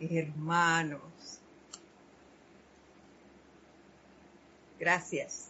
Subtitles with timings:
[0.00, 1.40] hermanos.
[4.78, 5.48] Gracias.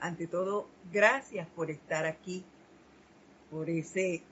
[0.00, 2.42] Ante todo, gracias por estar aquí,
[3.48, 4.22] por ese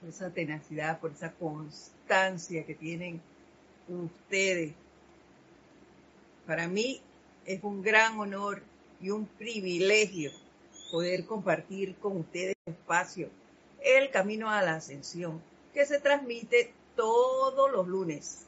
[0.00, 3.20] por esa tenacidad, por esa constancia que tienen
[3.88, 4.74] ustedes.
[6.46, 7.00] Para mí
[7.44, 8.62] es un gran honor
[9.00, 10.30] y un privilegio
[10.92, 13.30] poder compartir con ustedes el espacio,
[13.82, 15.42] el camino a la ascensión,
[15.74, 18.46] que se transmite todos los lunes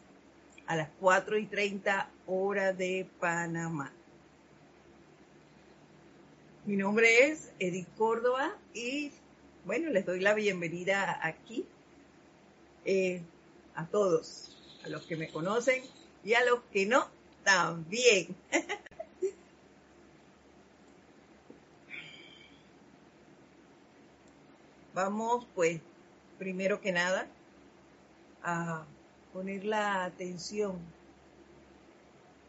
[0.66, 3.92] a las 4 y 30 horas de Panamá.
[6.64, 9.12] Mi nombre es Edith Córdoba y
[9.64, 11.64] bueno, les doy la bienvenida aquí
[12.84, 13.22] eh,
[13.74, 15.82] a todos, a los que me conocen
[16.24, 17.08] y a los que no,
[17.44, 18.34] también.
[24.94, 25.80] Vamos, pues,
[26.38, 27.28] primero que nada,
[28.42, 28.84] a
[29.32, 30.78] poner la atención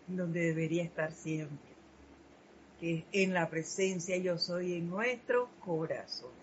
[0.07, 1.57] donde debería estar siempre,
[2.79, 6.33] que es en la presencia yo soy en nuestros corazones.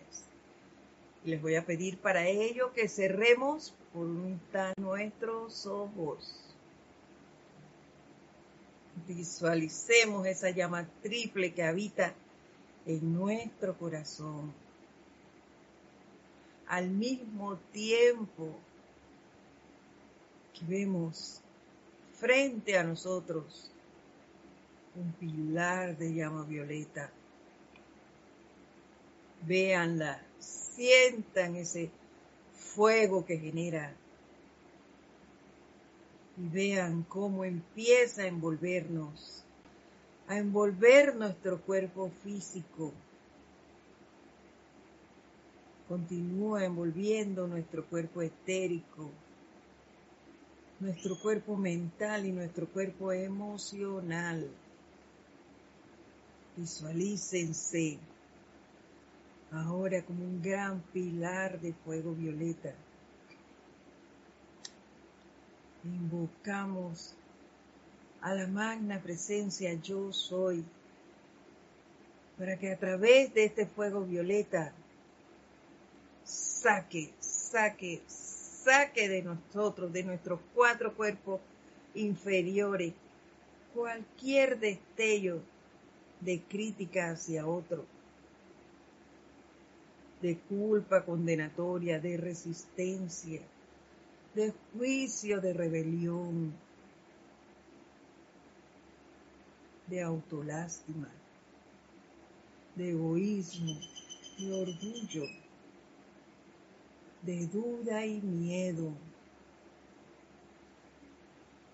[1.24, 4.06] Les voy a pedir para ello que cerremos por
[4.78, 6.40] nuestros ojos.
[9.08, 12.14] Visualicemos esa llama triple que habita
[12.86, 14.52] en nuestro corazón.
[16.68, 18.56] Al mismo tiempo
[20.58, 21.40] que vemos
[22.18, 23.70] frente a nosotros
[24.94, 27.10] un pilar de llama violeta.
[29.42, 31.90] Véanla sientan ese
[32.54, 33.94] fuego que genera
[36.38, 39.42] y vean cómo empieza a envolvernos,
[40.28, 42.92] a envolver nuestro cuerpo físico.
[45.88, 49.10] Continúa envolviendo nuestro cuerpo etérico,
[50.80, 54.48] nuestro cuerpo mental y nuestro cuerpo emocional.
[56.56, 57.98] Visualícense
[59.50, 62.74] ahora como un gran pilar de fuego violeta.
[65.84, 67.14] Invocamos
[68.20, 70.64] a la magna presencia yo soy,
[72.36, 74.72] para que a través de este fuego violeta
[76.24, 78.25] saque, saque, saque
[79.08, 81.40] de nosotros, de nuestros cuatro cuerpos
[81.94, 82.92] inferiores,
[83.72, 85.40] cualquier destello
[86.20, 87.84] de crítica hacia otro
[90.20, 93.40] de culpa condenatoria, de resistencia,
[94.34, 96.52] de juicio, de rebelión,
[99.86, 101.08] de autolástima,
[102.74, 103.78] de egoísmo,
[104.38, 105.45] de orgullo,
[107.22, 108.92] de duda y miedo.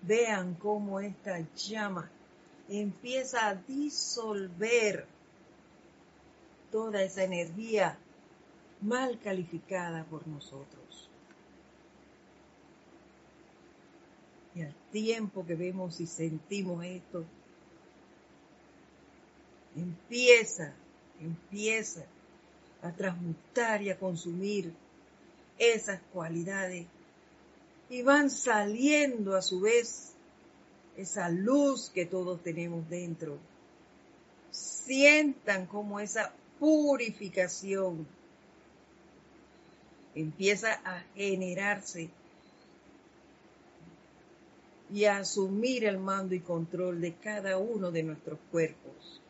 [0.02, 2.10] Vean cómo esta llama
[2.68, 5.06] empieza a disolver
[6.70, 7.98] toda esa energía
[8.80, 11.08] mal calificada por nosotros.
[14.54, 17.24] Y al tiempo que vemos y sentimos esto,
[19.76, 20.74] empieza,
[21.20, 22.04] empieza
[22.82, 24.72] a transmutar y a consumir
[25.62, 26.86] esas cualidades
[27.88, 30.12] y van saliendo a su vez
[30.96, 33.38] esa luz que todos tenemos dentro.
[34.50, 38.06] Sientan como esa purificación
[40.14, 42.10] empieza a generarse
[44.92, 49.20] y a asumir el mando y control de cada uno de nuestros cuerpos.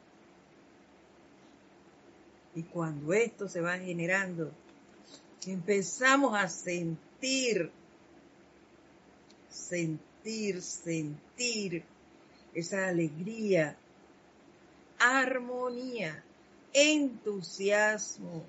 [2.55, 4.51] Y cuando esto se va generando,
[5.47, 7.71] empezamos a sentir,
[9.49, 11.85] sentir, sentir
[12.55, 13.77] esa alegría,
[14.99, 16.23] armonía,
[16.73, 18.45] entusiasmo,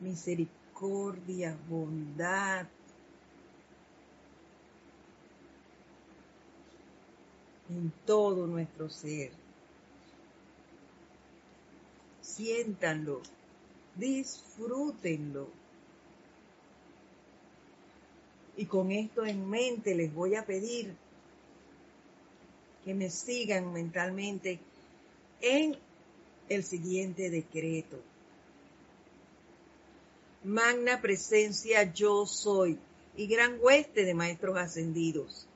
[0.00, 2.66] misericordia bondad.
[7.70, 9.30] en todo nuestro ser.
[12.20, 13.22] Siéntanlo,
[13.94, 15.59] disfrútenlo.
[18.56, 20.94] Y con esto en mente les voy a pedir
[22.84, 24.58] que me sigan mentalmente
[25.40, 25.76] en
[26.48, 28.00] el siguiente decreto
[30.42, 32.78] magna presencia yo soy
[33.16, 35.46] y gran hueste de maestros ascendidos.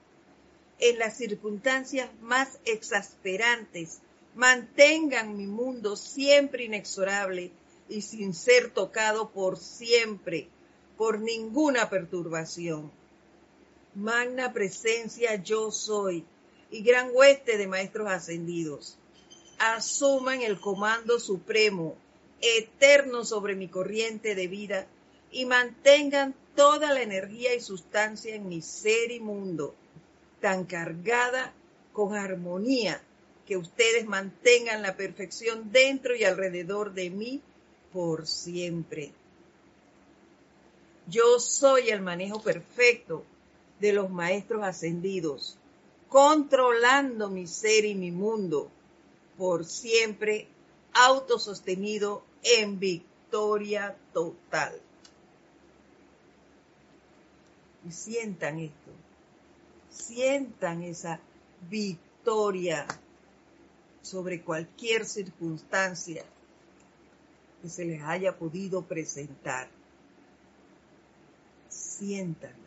[0.78, 4.00] En las circunstancias más exasperantes,
[4.34, 7.50] mantengan mi mundo siempre inexorable
[7.88, 10.48] y sin ser tocado por siempre,
[10.96, 12.90] por ninguna perturbación.
[13.94, 16.24] magna presencia yo soy
[16.70, 18.98] y gran hueste de maestros ascendidos,
[19.58, 21.94] asuman el comando supremo,
[22.40, 24.86] eterno sobre mi corriente de vida
[25.30, 29.74] y mantengan toda la energía y sustancia en mi ser y mundo,
[30.40, 31.52] tan cargada
[31.92, 33.00] con armonía,
[33.46, 37.40] que ustedes mantengan la perfección dentro y alrededor de mí
[37.92, 39.12] por siempre.
[41.06, 43.24] Yo soy el manejo perfecto
[43.80, 45.58] de los maestros ascendidos,
[46.08, 48.70] controlando mi ser y mi mundo,
[49.36, 50.46] por siempre
[50.94, 54.80] autosostenido en victoria total.
[57.86, 58.90] Y sientan esto,
[59.90, 61.20] sientan esa
[61.68, 62.86] victoria
[64.00, 66.24] sobre cualquier circunstancia
[67.60, 69.68] que se les haya podido presentar.
[71.98, 72.58] Siéntanla.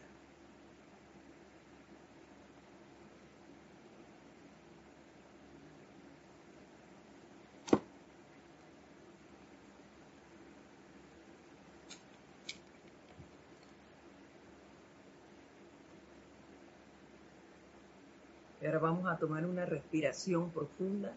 [18.61, 21.13] Y ahora vamos a tomar una respiración profunda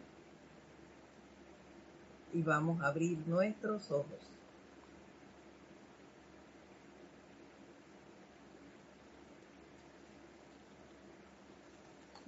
[2.33, 4.30] y vamos a abrir nuestros ojos.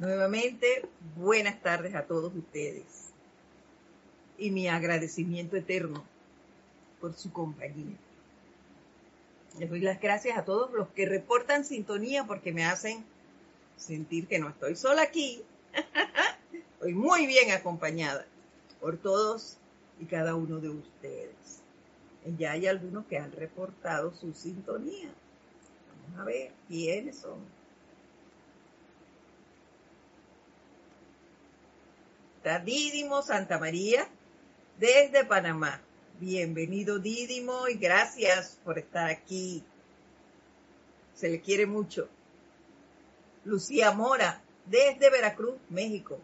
[0.02, 0.84] Nuevamente,
[1.14, 3.12] buenas tardes a todos ustedes
[4.37, 6.02] y mi agradecimiento eterno
[7.00, 7.96] por su compañía.
[9.60, 13.04] Les doy las gracias a todos los que reportan sintonía porque me hacen
[13.76, 15.44] sentir que no estoy sola aquí.
[16.75, 18.26] estoy muy bien acompañada
[18.81, 19.56] por todos
[20.00, 21.62] y cada uno de ustedes.
[22.38, 25.10] Ya hay algunos que han reportado su sintonía.
[26.08, 27.62] Vamos a ver quiénes son.
[32.43, 34.09] Dídimo Santa María
[34.77, 35.81] desde Panamá.
[36.19, 39.62] Bienvenido Dídimo y gracias por estar aquí.
[41.15, 42.09] Se le quiere mucho.
[43.44, 46.19] Lucía Mora desde Veracruz, México.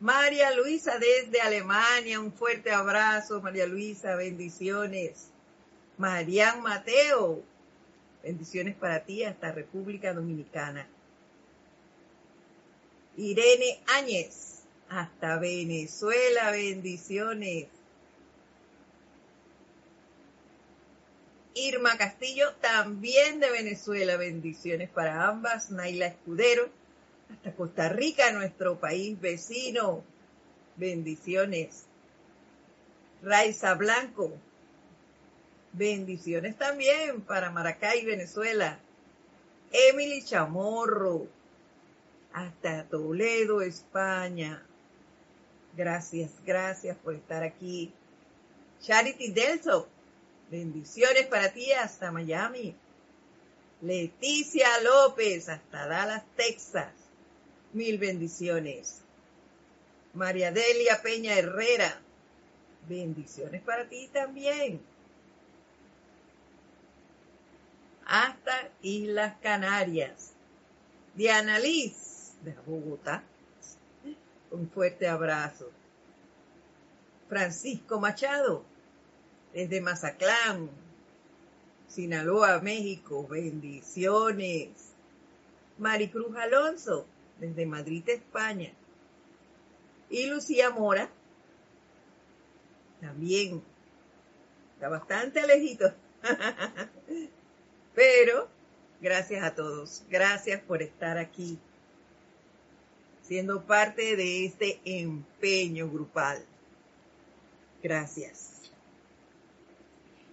[0.00, 5.30] María Luisa desde Alemania, un fuerte abrazo, María Luisa, bendiciones.
[5.96, 7.42] Marian Mateo,
[8.22, 10.86] bendiciones para ti hasta República Dominicana.
[13.16, 14.53] Irene Áñez,
[14.94, 17.66] hasta Venezuela, bendiciones.
[21.54, 25.70] Irma Castillo, también de Venezuela, bendiciones para ambas.
[25.70, 26.68] Naila Escudero,
[27.32, 30.04] hasta Costa Rica, nuestro país vecino.
[30.76, 31.86] Bendiciones.
[33.22, 34.32] Raiza Blanco.
[35.72, 38.78] Bendiciones también para Maracay, Venezuela.
[39.72, 41.26] Emily Chamorro.
[42.32, 44.62] Hasta Toledo, España.
[45.76, 47.92] Gracias, gracias por estar aquí.
[48.82, 49.88] Charity Delso.
[50.50, 52.76] Bendiciones para ti hasta Miami.
[53.80, 56.92] Leticia López hasta Dallas, Texas.
[57.72, 59.00] Mil bendiciones.
[60.12, 62.00] María Delia Peña Herrera.
[62.88, 64.80] Bendiciones para ti también.
[68.06, 70.32] Hasta Islas Canarias.
[71.14, 73.24] Diana Liz, de Bogotá.
[74.54, 75.68] Un fuerte abrazo.
[77.28, 78.64] Francisco Machado,
[79.52, 80.70] desde Mazatlán,
[81.88, 83.26] Sinaloa, México.
[83.26, 84.68] Bendiciones.
[85.76, 87.04] Maricruz Alonso,
[87.40, 88.72] desde Madrid, España.
[90.08, 91.10] Y Lucía Mora,
[93.00, 93.60] también
[94.74, 95.92] está bastante lejito.
[97.96, 98.48] Pero
[99.00, 101.58] gracias a todos, gracias por estar aquí,
[103.26, 106.44] siendo parte de este empeño grupal.
[107.82, 108.70] Gracias.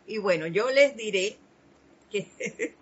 [0.08, 1.38] Y bueno, yo les diré
[2.12, 2.28] que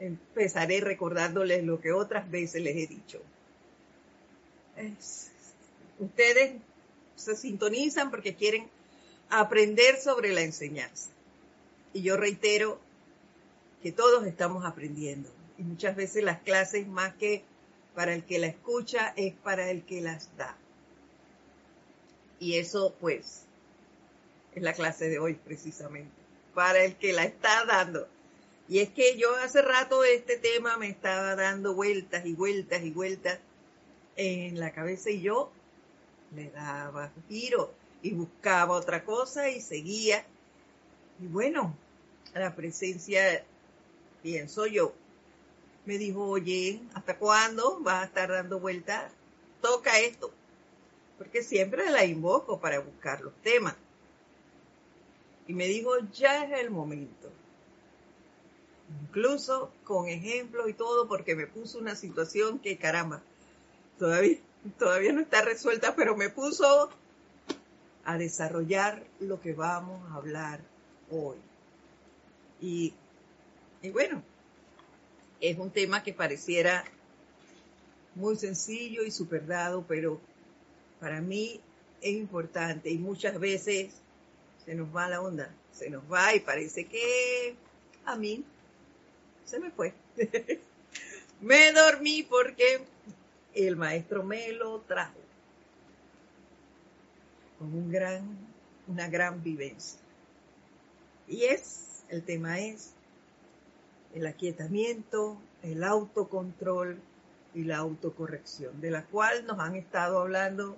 [0.00, 3.20] empezaré recordándoles lo que otras veces les he dicho.
[5.98, 6.56] ustedes
[7.16, 8.68] se sintonizan porque quieren
[9.30, 11.10] aprender sobre la enseñanza.
[11.94, 12.78] Y yo reitero
[13.82, 15.30] que todos estamos aprendiendo.
[15.58, 17.44] Y muchas veces las clases, más que
[17.94, 20.56] para el que la escucha, es para el que las da.
[22.38, 23.44] Y eso, pues,
[24.54, 26.12] es la clase de hoy precisamente.
[26.54, 28.08] Para el que la está dando.
[28.68, 32.90] Y es que yo hace rato este tema me estaba dando vueltas y vueltas y
[32.90, 33.38] vueltas
[34.16, 35.50] en la cabeza y yo
[36.34, 37.72] le daba giro
[38.02, 40.24] y buscaba otra cosa y seguía.
[41.20, 41.76] Y bueno,
[42.34, 43.44] la presencia,
[44.22, 44.94] pienso yo,
[45.84, 49.12] me dijo, oye, ¿hasta cuándo vas a estar dando vueltas?
[49.60, 50.30] Toca esto.
[51.18, 53.74] Porque siempre la invoco para buscar los temas.
[55.46, 57.30] Y me dijo, ya es el momento.
[59.08, 63.22] Incluso con ejemplos y todo, porque me puso una situación que, caramba,
[63.98, 64.38] todavía,
[64.78, 66.90] todavía no está resuelta, pero me puso
[68.04, 70.60] a desarrollar lo que vamos a hablar
[71.10, 71.38] hoy.
[72.60, 72.94] Y,
[73.80, 74.22] y bueno,
[75.42, 76.84] es un tema que pareciera
[78.14, 80.20] muy sencillo y super dado, pero
[81.00, 81.60] para mí
[82.00, 83.92] es importante y muchas veces
[84.64, 87.56] se nos va la onda, se nos va y parece que
[88.04, 88.44] a mí
[89.44, 89.92] se me fue.
[91.40, 92.84] me dormí porque
[93.52, 95.18] el maestro me lo trajo
[97.58, 98.38] con un gran,
[98.86, 99.98] una gran vivencia.
[101.26, 102.92] Y es, el tema es
[104.14, 107.00] el aquietamiento, el autocontrol
[107.54, 110.76] y la autocorrección, de la cual nos han estado hablando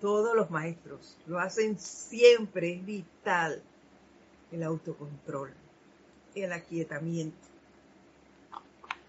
[0.00, 1.16] todos los maestros.
[1.26, 3.62] Lo hacen siempre, es vital
[4.52, 5.52] el autocontrol,
[6.34, 7.48] el aquietamiento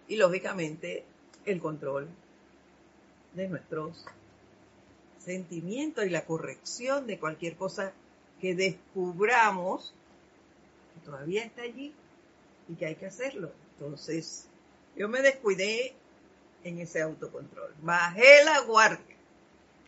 [0.07, 1.03] y lógicamente
[1.45, 2.07] el control
[3.33, 4.05] de nuestros
[5.19, 7.93] sentimientos y la corrección de cualquier cosa
[8.39, 9.93] que descubramos
[10.93, 11.93] que todavía está allí
[12.67, 13.51] y que hay que hacerlo.
[13.73, 14.47] Entonces,
[14.95, 15.93] yo me descuidé
[16.63, 17.73] en ese autocontrol.
[17.81, 19.15] Bajé la guardia.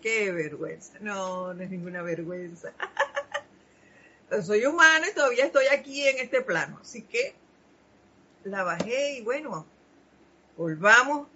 [0.02, 0.94] Qué vergüenza.
[1.00, 2.74] No, no es ninguna vergüenza.
[4.44, 6.80] Soy humana y todavía estoy aquí en este plano.
[6.82, 7.34] Así que
[8.44, 9.66] la bajé y bueno,
[10.58, 11.28] volvamos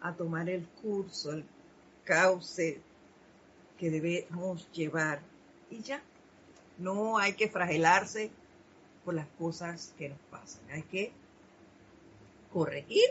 [0.00, 1.44] a tomar el curso, el
[2.04, 2.80] cauce
[3.78, 5.20] que debemos llevar.
[5.70, 6.02] Y ya,
[6.78, 8.30] no hay que fragelarse
[9.04, 10.62] por las cosas que nos pasan.
[10.70, 11.12] Hay que
[12.52, 13.08] corregir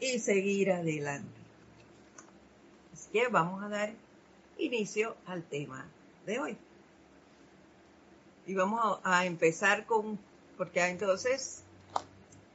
[0.00, 1.28] y seguir adelante.
[2.92, 3.92] Así que vamos a dar
[4.58, 5.86] inicio al tema
[6.26, 6.56] de hoy.
[8.46, 10.18] Y vamos a empezar con,
[10.56, 11.62] porque entonces,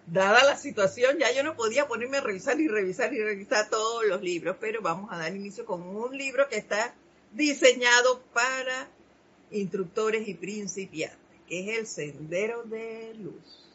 [0.07, 4.05] dada la situación, ya yo no podía ponerme a revisar y revisar y revisar todos
[4.05, 6.93] los libros, pero vamos a dar inicio con un libro que está
[7.31, 8.89] diseñado para
[9.51, 13.69] instructores y principiantes es el sendero de luz.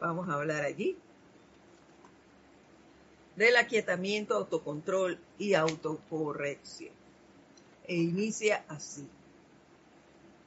[0.00, 0.96] Vamos a hablar allí
[3.36, 6.92] del aquietamiento, autocontrol y autocorrección.
[7.86, 9.06] E inicia así.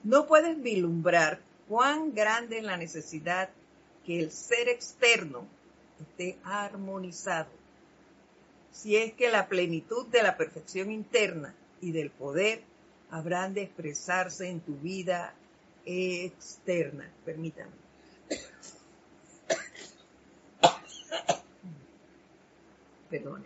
[0.03, 3.49] No puedes vislumbrar cuán grande es la necesidad
[4.05, 5.45] que el ser externo
[5.99, 7.49] esté armonizado.
[8.71, 12.61] Si es que la plenitud de la perfección interna y del poder
[13.09, 15.33] habrán de expresarse en tu vida
[15.85, 17.09] externa.
[17.25, 17.75] Permítanme.
[23.09, 23.45] Perdone.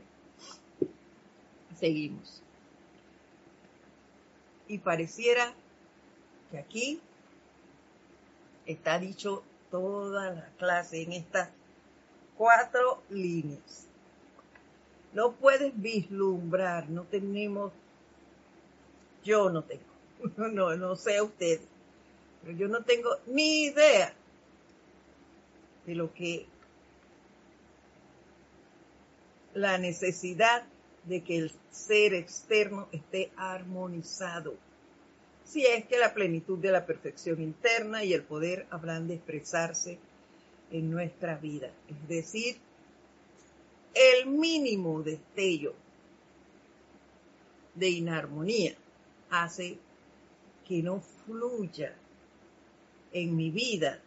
[1.80, 2.42] Seguimos.
[4.68, 5.54] Y pareciera
[6.50, 7.02] que aquí
[8.66, 11.50] está dicho toda la clase en estas
[12.38, 13.88] cuatro líneas.
[15.14, 17.72] No puedes vislumbrar, no tenemos
[19.24, 19.84] yo no tengo.
[20.52, 21.60] No, no sé usted.
[22.42, 24.14] Pero yo no tengo ni idea
[25.86, 26.46] de lo que
[29.54, 30.64] la necesidad
[31.06, 34.56] de que el ser externo esté armonizado.
[35.44, 39.98] Si es que la plenitud de la perfección interna y el poder habrán de expresarse
[40.72, 41.72] en nuestra vida.
[41.90, 42.58] Es decir,
[43.94, 45.74] el mínimo destello
[47.76, 48.76] de inarmonía
[49.32, 49.80] hace
[50.68, 51.96] que no fluya
[53.12, 54.00] en mi vida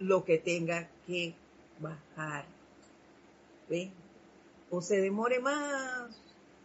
[0.00, 1.34] lo que tenga que
[1.78, 2.44] bajar.
[3.68, 3.90] ¿Ve?
[4.70, 6.10] O se demore más,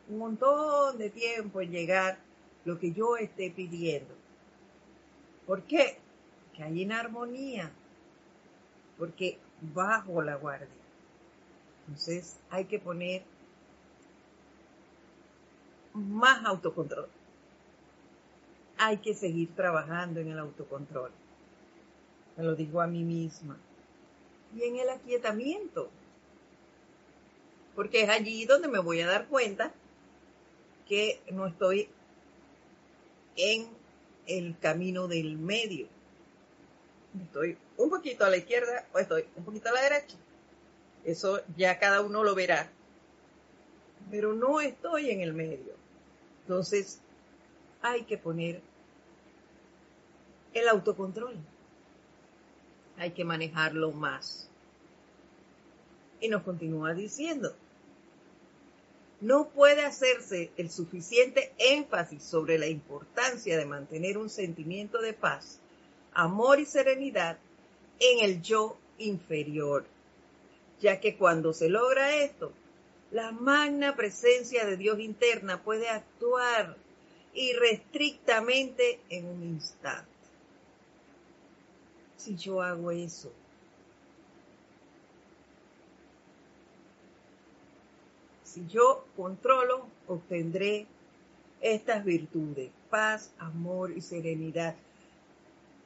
[0.09, 2.17] un montón de tiempo en llegar
[2.65, 4.15] lo que yo esté pidiendo.
[5.45, 5.99] ¿Por qué?
[6.55, 7.71] Que hay inarmonía,
[8.97, 9.37] porque
[9.73, 10.67] bajo la guardia.
[11.87, 13.23] Entonces hay que poner
[15.97, 17.07] más autocontrol.
[18.77, 21.11] Hay que seguir trabajando en el autocontrol.
[22.37, 23.57] Me lo digo a mí misma.
[24.55, 25.89] Y en el aquietamiento.
[27.75, 29.73] Porque es allí donde me voy a dar cuenta
[30.87, 31.89] que no estoy
[33.35, 33.67] en
[34.27, 35.87] el camino del medio.
[37.21, 40.17] Estoy un poquito a la izquierda o estoy un poquito a la derecha.
[41.03, 42.69] Eso ya cada uno lo verá.
[44.11, 45.73] Pero no estoy en el medio.
[46.47, 47.01] Entonces,
[47.81, 48.61] hay que poner
[50.53, 51.35] el autocontrol.
[52.97, 54.49] hay que manejarlo más.
[56.21, 57.53] Y nos continúa diciendo,
[59.19, 65.59] no puede hacerse el suficiente énfasis sobre la importancia de mantener un sentimiento de paz,
[66.13, 67.37] amor y serenidad
[67.99, 69.85] en el yo inferior,
[70.79, 72.53] ya que cuando se logra esto,
[73.11, 76.75] la magna presencia de Dios interna puede actuar
[77.33, 80.09] irrestrictamente en un instante.
[82.17, 83.31] Si yo hago eso,
[88.43, 90.87] si yo controlo, obtendré
[91.61, 94.75] estas virtudes, paz, amor y serenidad.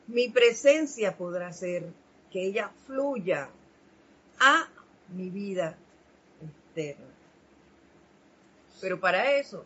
[0.07, 1.91] Mi presencia podrá hacer
[2.31, 3.49] que ella fluya
[4.39, 4.67] a
[5.09, 5.75] mi vida
[6.41, 7.10] externa.
[8.81, 9.63] Pero para eso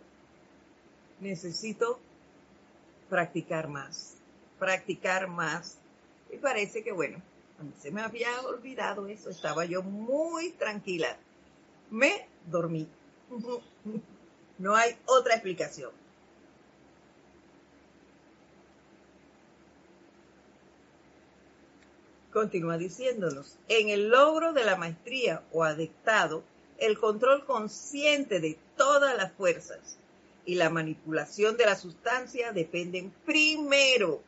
[1.22, 2.00] necesito
[3.10, 4.16] practicar más,
[4.60, 5.78] practicar más.
[6.32, 7.22] Y parece que, bueno,
[7.80, 11.18] se me había olvidado eso, estaba yo muy tranquila.
[11.90, 12.88] Me dormí.
[14.58, 15.92] No hay otra explicación.
[22.32, 26.42] Continúa diciéndonos, en el logro de la maestría o adectado,
[26.78, 29.98] el control consciente de todas las fuerzas
[30.46, 34.22] y la manipulación de la sustancia dependen primero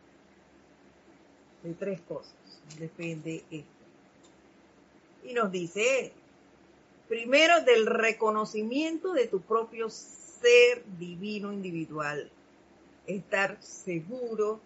[1.63, 2.34] de tres cosas.
[2.80, 3.72] Depende esto.
[5.25, 6.12] Y nos dice,
[7.08, 12.30] primero del reconocimiento de tu propio ser divino individual.
[13.06, 14.60] Estar seguro,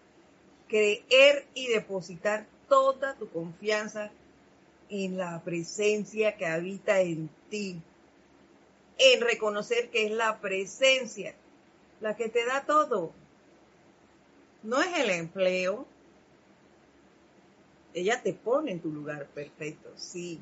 [0.68, 4.10] creer y depositar toda tu confianza
[4.88, 11.34] en la presencia que habita en En reconocer que es la presencia
[12.02, 13.12] la que te da todo.
[14.62, 15.86] No es el empleo.
[17.94, 20.40] Ella te pone en tu lugar perfecto, sí.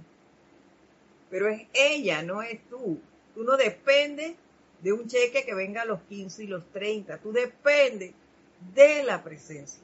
[1.29, 2.99] Pero es ella, no es tú.
[3.35, 4.35] Tú no dependes
[4.81, 7.19] de un cheque que venga a los 15 y los 30.
[7.19, 8.13] Tú dependes
[8.75, 9.83] de la presencia,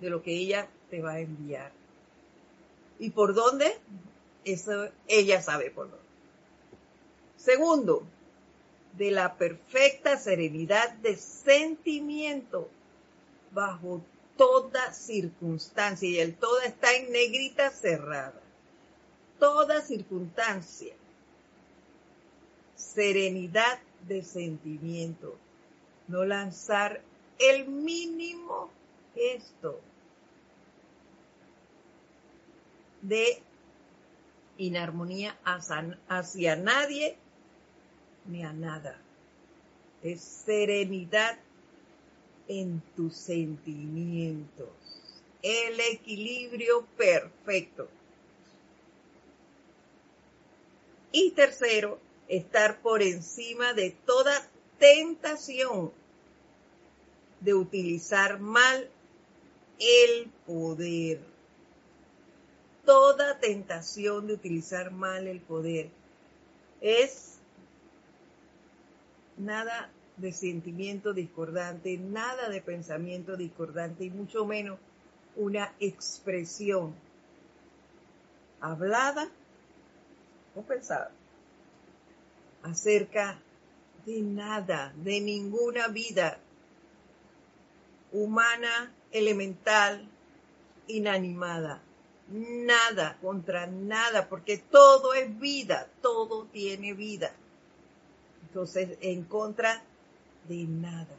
[0.00, 1.72] de lo que ella te va a enviar.
[2.98, 3.78] ¿Y por dónde?
[4.44, 6.02] Eso ella sabe por dónde.
[7.36, 8.04] Segundo,
[8.96, 12.68] de la perfecta serenidad de sentimiento
[13.52, 14.02] bajo
[14.36, 16.08] toda circunstancia.
[16.08, 18.40] Y el toda está en negrita cerrada.
[19.38, 20.94] Toda circunstancia.
[22.76, 25.36] Serenidad de sentimiento.
[26.08, 27.00] No lanzar
[27.38, 28.70] el mínimo
[29.14, 29.80] gesto
[33.00, 33.42] de
[34.66, 37.16] inarmonía hacia nadie
[38.26, 38.98] ni a nada.
[40.02, 41.38] Es serenidad
[42.48, 44.68] en tus sentimientos.
[45.42, 47.88] El equilibrio perfecto.
[51.10, 51.98] Y tercero,
[52.28, 54.48] estar por encima de toda
[54.78, 55.92] tentación
[57.40, 58.88] de utilizar mal
[59.78, 61.31] el poder.
[62.84, 65.90] Toda tentación de utilizar mal el poder
[66.80, 67.38] es
[69.36, 74.78] nada de sentimiento discordante, nada de pensamiento discordante y mucho menos
[75.36, 76.94] una expresión
[78.60, 79.28] hablada
[80.54, 81.10] o pensada
[82.62, 83.38] acerca
[84.06, 86.38] de nada, de ninguna vida
[88.12, 90.08] humana, elemental,
[90.86, 91.80] inanimada.
[92.28, 97.32] Nada contra nada, porque todo es vida, todo tiene vida.
[98.42, 99.82] Entonces, en contra
[100.48, 101.16] de nada.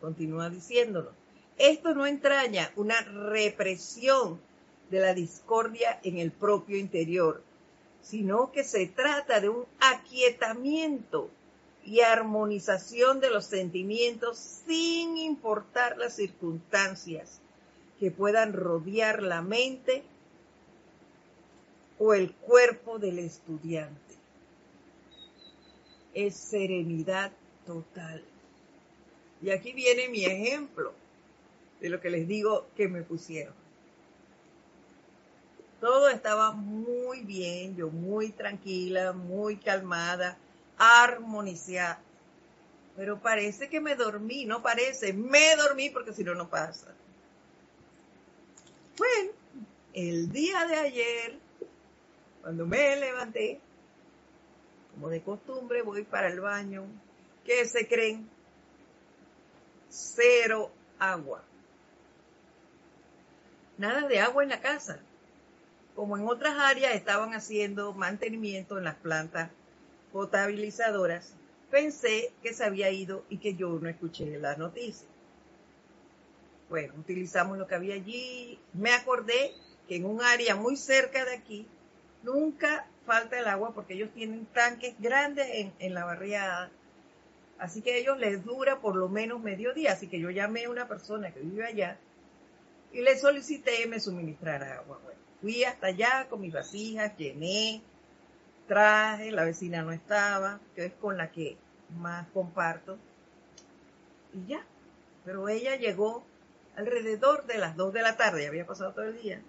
[0.00, 1.12] Continúa diciéndolo.
[1.56, 4.40] Esto no entraña una represión
[4.90, 7.42] de la discordia en el propio interior,
[8.02, 11.30] sino que se trata de un aquietamiento
[11.84, 17.40] y armonización de los sentimientos sin importar las circunstancias
[18.00, 20.02] que puedan rodear la mente
[21.98, 24.14] o el cuerpo del estudiante.
[26.14, 27.32] Es serenidad
[27.66, 28.24] total.
[29.42, 30.92] Y aquí viene mi ejemplo
[31.80, 33.54] de lo que les digo que me pusieron.
[35.80, 40.38] Todo estaba muy bien, yo muy tranquila, muy calmada,
[40.78, 42.00] armonizada.
[42.96, 46.94] Pero parece que me dormí, no parece, me dormí porque si no, no pasa.
[48.96, 49.32] Bueno,
[49.92, 51.38] el día de ayer,
[52.42, 53.60] cuando me levanté,
[54.94, 56.86] como de costumbre, voy para el baño,
[57.44, 58.28] ¿Qué se creen?
[59.90, 61.42] Cero agua.
[63.76, 64.98] Nada de agua en la casa.
[65.94, 69.50] Como en otras áreas estaban haciendo mantenimiento en las plantas
[70.14, 71.34] potabilizadoras,
[71.72, 75.08] pensé que se había ido y que yo no escuché la noticia.
[76.68, 78.60] Bueno, utilizamos lo que había allí.
[78.74, 79.50] Me acordé
[79.88, 81.66] que en un área muy cerca de aquí
[82.22, 86.70] nunca falta el agua porque ellos tienen tanques grandes en, en la barriada.
[87.58, 89.94] Así que a ellos les dura por lo menos medio día.
[89.94, 91.98] Así que yo llamé a una persona que vive allá
[92.92, 95.00] y le solicité me suministrara agua.
[95.02, 97.82] Bueno, fui hasta allá con mis vasijas, llené,
[98.66, 101.56] traje, la vecina no estaba, que es con la que
[101.98, 102.98] más comparto.
[104.32, 104.64] Y ya.
[105.24, 106.24] Pero ella llegó
[106.76, 109.40] alrededor de las 2 de la tarde, había pasado todo el día.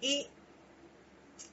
[0.00, 0.28] Y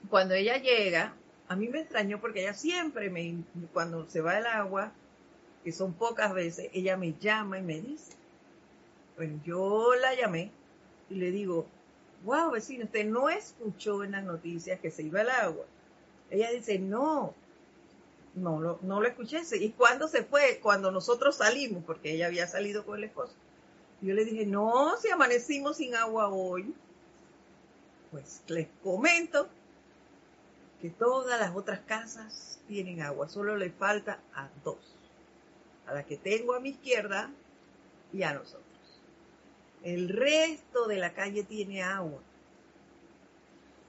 [0.10, 1.14] cuando ella llega,
[1.48, 3.44] a mí me extrañó porque ella siempre me,
[3.74, 4.92] cuando se va el agua,
[5.64, 8.14] que son pocas veces, ella me llama y me dice.
[9.18, 10.52] Bueno, yo la llamé
[11.10, 11.66] y le digo,
[12.24, 15.66] wow, vecino, usted no escuchó en las noticias que se iba el agua.
[16.32, 17.34] Ella dice, no,
[18.36, 19.42] no lo, no lo escuché.
[19.60, 20.60] ¿Y cuándo se fue?
[20.62, 23.34] Cuando nosotros salimos, porque ella había salido con el esposo.
[24.02, 26.74] Yo le dije, no, si amanecimos sin agua hoy.
[28.12, 29.48] Pues les comento
[30.82, 34.78] que todas las otras casas tienen agua, solo le falta a dos,
[35.86, 37.30] a la que tengo a mi izquierda
[38.14, 38.64] y a nosotros.
[39.84, 42.20] El resto de la calle tiene agua.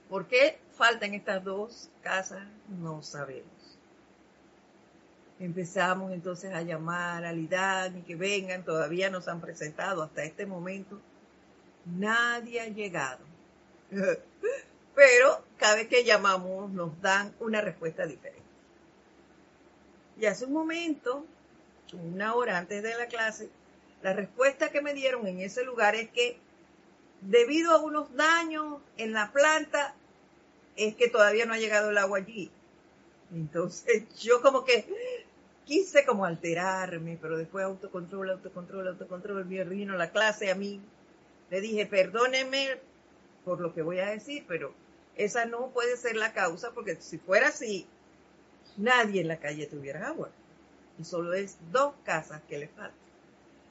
[0.09, 2.43] ¿Por qué faltan estas dos casas?
[2.67, 3.49] No sabemos.
[5.39, 10.45] Empezamos entonces a llamar al IDAN y que vengan, todavía nos han presentado hasta este
[10.45, 10.99] momento.
[11.85, 13.25] Nadie ha llegado.
[14.95, 18.41] Pero cada vez que llamamos nos dan una respuesta diferente.
[20.19, 21.25] Y hace un momento,
[21.93, 23.49] una hora antes de la clase,
[24.03, 26.37] la respuesta que me dieron en ese lugar es que
[27.21, 29.95] debido a unos daños en la planta,
[30.75, 32.51] es que todavía no ha llegado el agua allí.
[33.33, 34.85] Entonces yo como que
[35.65, 40.81] quise como alterarme, pero después autocontrol, autocontrol, autocontrol, vino la clase a mí.
[41.49, 42.79] Le dije, perdóneme
[43.45, 44.73] por lo que voy a decir, pero
[45.15, 47.85] esa no puede ser la causa, porque si fuera así,
[48.77, 50.29] nadie en la calle tuviera agua.
[50.99, 52.95] Y solo es dos casas que le faltan.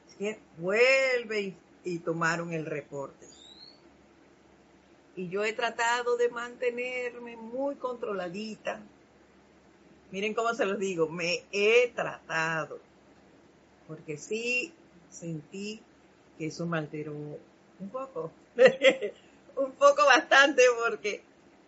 [0.07, 3.25] Así que vuelve y tomaron el reporte.
[5.15, 8.81] Y yo he tratado de mantenerme muy controladita,
[10.11, 12.79] Miren cómo se los digo, me he tratado,
[13.87, 14.73] porque sí
[15.09, 15.81] sentí
[16.37, 18.29] que eso me alteró un poco,
[19.55, 21.23] un poco bastante, porque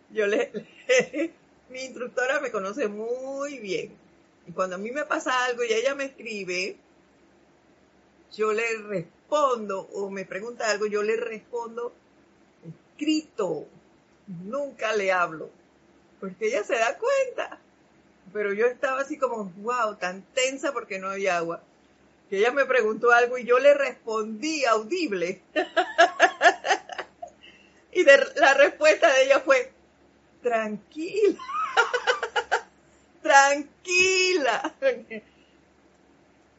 [0.10, 0.52] yo le,
[1.70, 3.94] mi instructora me conoce muy bien.
[4.46, 6.76] Y cuando a mí me pasa algo y ella me escribe,
[8.34, 11.94] yo le respondo o me pregunta algo, yo le respondo
[12.94, 13.68] escrito.
[14.28, 15.50] Nunca le hablo,
[16.20, 17.60] porque ella se da cuenta
[18.34, 21.62] pero yo estaba así como, wow, tan tensa porque no había agua.
[22.30, 25.42] Que ella me preguntó algo y yo le respondí audible.
[27.92, 29.72] y la respuesta de ella fue,
[30.42, 31.40] tranquila,
[33.22, 34.74] tranquila.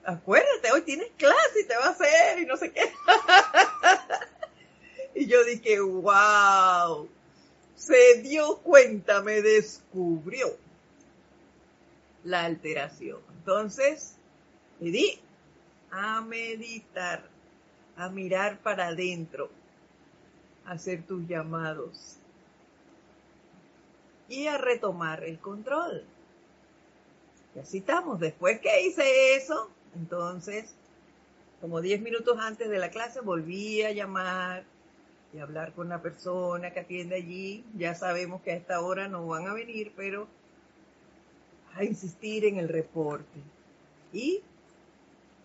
[0.05, 2.83] Acuérdate, hoy tienes clase y te va a hacer y no sé qué.
[5.17, 7.09] y yo dije, wow,
[7.77, 10.57] se dio cuenta, me descubrió
[12.25, 13.21] la alteración.
[13.39, 14.17] Entonces,
[14.81, 15.21] le di
[15.91, 17.29] a meditar,
[17.97, 19.51] a mirar para adentro,
[20.65, 22.17] a hacer tus llamados
[24.29, 26.05] y a retomar el control.
[27.55, 28.19] Y así estamos.
[28.19, 30.75] Después que hice eso, entonces,
[31.61, 34.65] como 10 minutos antes de la clase, volví a llamar
[35.35, 37.65] y hablar con la persona que atiende allí.
[37.77, 40.29] Ya sabemos que a esta hora no van a venir, pero
[41.75, 43.41] a insistir en el reporte
[44.13, 44.41] y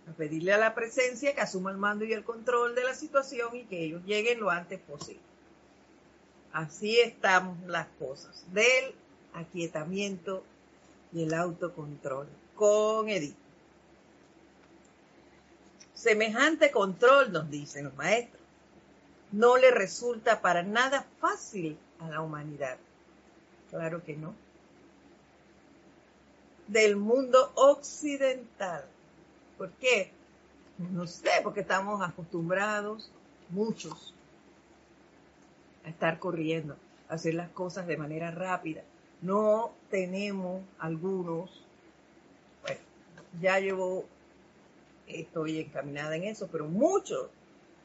[0.07, 3.55] a pedirle a la presencia que asuma el mando y el control de la situación
[3.55, 5.21] y que ellos lleguen lo antes posible.
[6.53, 8.93] Así estamos las cosas del
[9.33, 10.43] aquietamiento
[11.11, 13.35] y el autocontrol con Edith.
[15.95, 18.41] Semejante control, nos dicen los maestros,
[19.31, 22.77] no le resulta para nada fácil a la humanidad.
[23.69, 24.33] Claro que no
[26.69, 28.85] del mundo occidental.
[29.57, 30.11] ¿Por qué?
[30.77, 33.11] No sé, porque estamos acostumbrados,
[33.49, 34.13] muchos,
[35.83, 36.77] a estar corriendo,
[37.09, 38.83] a hacer las cosas de manera rápida.
[39.21, 41.49] No tenemos algunos,
[42.61, 42.79] bueno,
[43.41, 44.05] ya llevo,
[45.07, 47.27] estoy encaminada en eso, pero muchos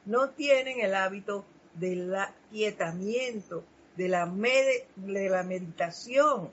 [0.07, 3.65] no tienen el hábito del aquietamiento,
[3.97, 6.51] de la, de la meditación.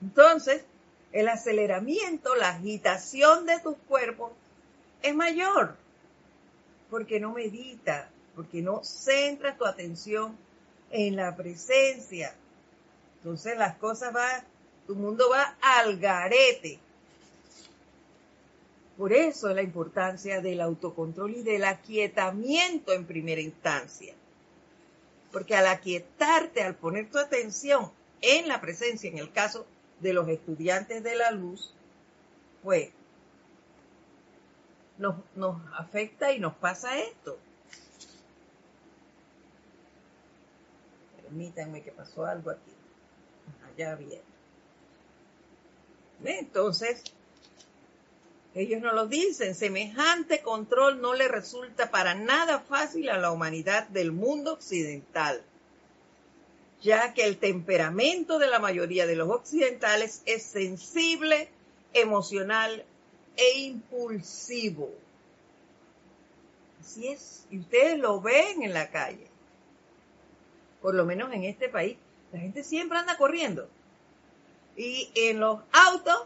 [0.00, 0.64] Entonces,
[1.12, 4.32] el aceleramiento, la agitación de tu cuerpo
[5.02, 5.76] es mayor,
[6.88, 10.36] porque no medita, porque no centra tu atención
[10.90, 12.34] en la presencia.
[13.18, 14.44] Entonces las cosas van,
[14.86, 16.78] tu mundo va al garete.
[19.00, 24.14] Por eso es la importancia del autocontrol y del aquietamiento en primera instancia.
[25.32, 29.64] Porque al aquietarte, al poner tu atención en la presencia, en el caso
[30.00, 31.72] de los estudiantes de la luz,
[32.62, 32.90] pues
[34.98, 37.38] nos, nos afecta y nos pasa esto.
[41.22, 42.72] Permítanme que pasó algo aquí.
[43.64, 44.20] Allá bien.
[46.22, 47.02] Entonces,
[48.54, 53.86] ellos no lo dicen, semejante control no le resulta para nada fácil a la humanidad
[53.88, 55.40] del mundo occidental,
[56.82, 61.48] ya que el temperamento de la mayoría de los occidentales es sensible,
[61.92, 62.84] emocional
[63.36, 64.90] e impulsivo.
[66.80, 69.28] Así es, y ustedes lo ven en la calle,
[70.82, 71.98] por lo menos en este país,
[72.32, 73.68] la gente siempre anda corriendo.
[74.76, 76.24] Y en los autos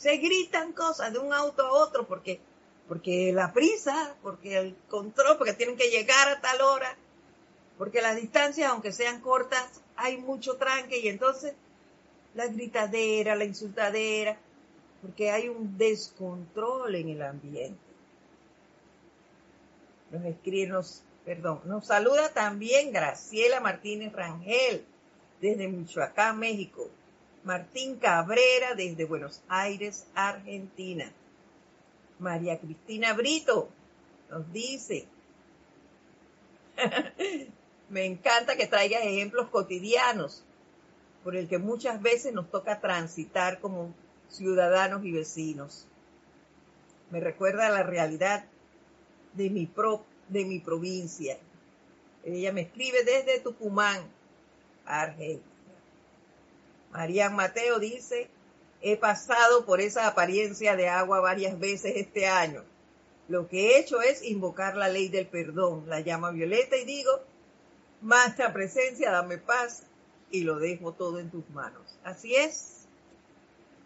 [0.00, 2.40] se gritan cosas de un auto a otro porque,
[2.88, 6.96] porque la prisa, porque el control, porque tienen que llegar a tal hora,
[7.76, 11.52] porque las distancias, aunque sean cortas, hay mucho tranque y entonces
[12.34, 14.38] la gritadera, la insultadera,
[15.02, 17.78] porque hay un descontrol en el ambiente.
[20.12, 24.82] Nos escribe, nos, perdón, nos saluda también Graciela Martínez Rangel
[25.42, 26.88] desde Michoacán, México.
[27.44, 31.10] Martín Cabrera desde Buenos Aires, Argentina.
[32.18, 33.70] María Cristina Brito
[34.30, 35.06] nos dice,
[37.88, 40.44] me encanta que traigas ejemplos cotidianos
[41.24, 43.94] por el que muchas veces nos toca transitar como
[44.28, 45.86] ciudadanos y vecinos.
[47.10, 48.44] Me recuerda la realidad
[49.32, 51.38] de mi, pro, de mi provincia.
[52.22, 54.02] Ella me escribe desde Tucumán,
[54.84, 55.49] Argentina.
[56.90, 58.28] María Mateo dice,
[58.80, 62.64] he pasado por esa apariencia de agua varias veces este año.
[63.28, 67.10] Lo que he hecho es invocar la ley del perdón, la llama violeta y digo,
[68.00, 69.84] más presencia, dame paz
[70.30, 71.98] y lo dejo todo en tus manos.
[72.02, 72.86] Así es.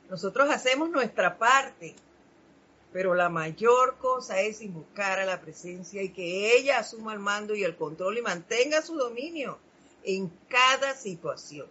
[0.09, 1.95] Nosotros hacemos nuestra parte,
[2.93, 7.55] pero la mayor cosa es invocar a la presencia y que ella asuma el mando
[7.55, 9.59] y el control y mantenga su dominio
[10.05, 11.67] en cada situación.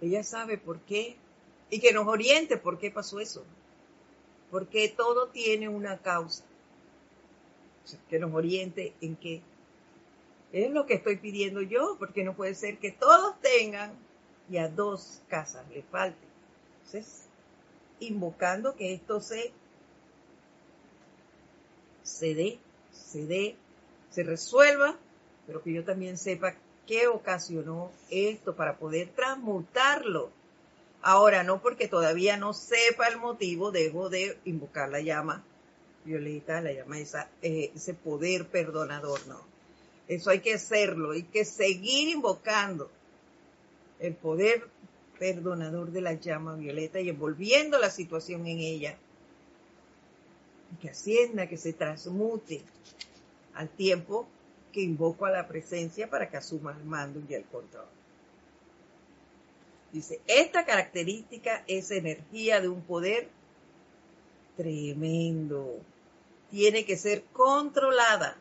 [0.00, 1.16] Ella sabe por qué
[1.70, 3.44] y que nos oriente por qué pasó eso.
[4.50, 6.44] Porque todo tiene una causa.
[8.08, 9.42] Que nos oriente en qué.
[10.52, 13.92] Es lo que estoy pidiendo yo, porque no puede ser que todos tengan
[14.48, 16.24] y a dos casas le falte.
[16.78, 17.26] Entonces,
[18.00, 19.52] invocando que esto se,
[22.02, 22.58] se dé,
[22.92, 23.56] se dé,
[24.10, 24.96] se resuelva,
[25.46, 26.54] pero que yo también sepa
[26.86, 30.30] qué ocasionó esto para poder transmutarlo.
[31.02, 35.44] Ahora, no porque todavía no sepa el motivo, debo de invocar la llama
[36.04, 39.40] violeta, la llama esa, eh, ese poder perdonador, no.
[40.08, 42.90] Eso hay que hacerlo, hay que seguir invocando
[43.98, 44.68] el poder
[45.18, 48.96] perdonador de la llama violeta y envolviendo la situación en ella.
[50.80, 52.62] Que ascienda, que se transmute
[53.54, 54.28] al tiempo
[54.72, 57.86] que invoco a la presencia para que asuma el mando y el control.
[59.92, 63.28] Dice, esta característica es energía de un poder
[64.56, 65.78] tremendo.
[66.50, 68.36] Tiene que ser controlada,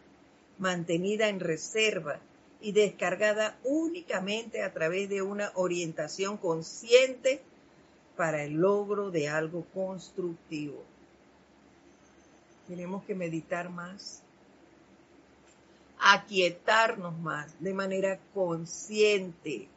[0.57, 2.19] mantenida en reserva
[2.61, 7.41] y descargada únicamente a través de una orientación consciente
[8.17, 10.83] para el logro de algo constructivo.
[12.67, 14.24] Tenemos que meditar más
[15.99, 19.67] aquietarnos más de manera consciente,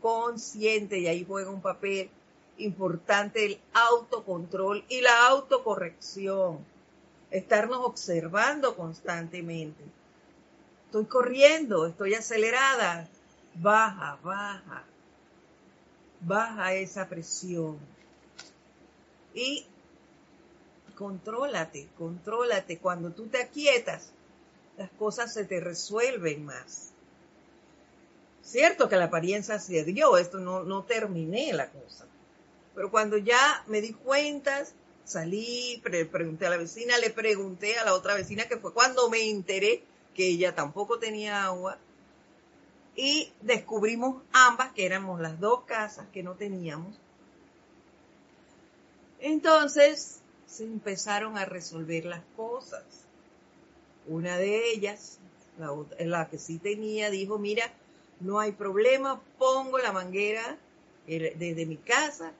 [0.00, 2.10] consciente, y ahí juega un papel
[2.58, 6.64] importante el autocontrol y la autocorrección,
[7.30, 9.84] estarnos observando constantemente.
[10.86, 13.08] Estoy corriendo, estoy acelerada,
[13.54, 14.84] baja, baja,
[16.20, 17.78] baja esa presión.
[19.34, 19.66] Y
[20.96, 22.78] contrólate, contrólate.
[22.78, 24.12] Cuando tú te aquietas,
[24.76, 26.90] las cosas se te resuelven más.
[28.42, 32.06] Cierto que la apariencia se dio, esto no, no terminé la cosa,
[32.74, 34.64] Pero cuando ya me di cuenta,
[35.04, 39.28] salí, pregunté a la vecina, le pregunté a la otra vecina, que fue cuando me
[39.28, 39.82] enteré
[40.14, 41.78] que ella tampoco tenía agua.
[42.94, 46.96] Y descubrimos ambas que éramos las dos casas que no teníamos.
[49.20, 53.05] Entonces se empezaron a resolver las cosas.
[54.08, 55.18] Una de ellas,
[55.58, 57.72] la, la que sí tenía, dijo, mira,
[58.20, 60.58] no hay problema, pongo la manguera
[61.06, 62.32] desde mi casa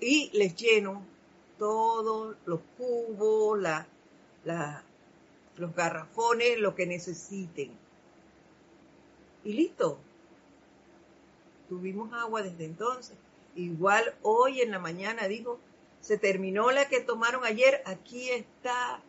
[0.00, 1.02] y les lleno
[1.58, 3.86] todos los cubos, la,
[5.56, 7.70] los garrafones, lo que necesiten.
[9.44, 9.98] Y listo.
[11.68, 13.16] Tuvimos agua desde entonces.
[13.56, 15.58] Igual hoy en la mañana dijo,
[16.00, 19.00] se terminó la que tomaron ayer, aquí está,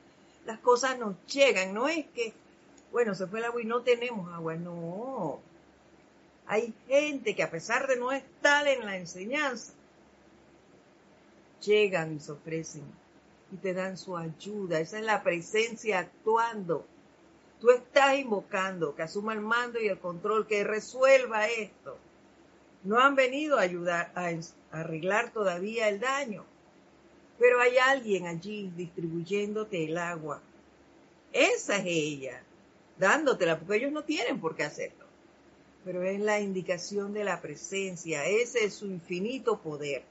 [0.46, 2.34] las cosas nos llegan, no es que,
[2.92, 5.40] bueno, se fue el agua y no tenemos agua, no.
[6.48, 9.74] Hay gente que a pesar de no estar en la enseñanza,
[11.62, 12.84] llegan y se ofrecen
[13.52, 14.80] y te dan su ayuda.
[14.80, 16.86] Esa es la presencia actuando.
[17.60, 21.98] Tú estás invocando que asuma el mando y el control, que resuelva esto.
[22.84, 24.30] No han venido a ayudar a
[24.72, 26.46] arreglar todavía el daño,
[27.40, 30.42] pero hay alguien allí distribuyéndote el agua.
[31.34, 32.42] Esa es ella,
[32.98, 35.06] dándotela, porque ellos no tienen por qué hacerlo.
[35.84, 40.04] Pero es la indicación de la presencia, ese es su infinito poder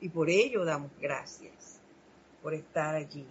[0.00, 1.78] y por ello damos gracias
[2.42, 3.26] por estar allí.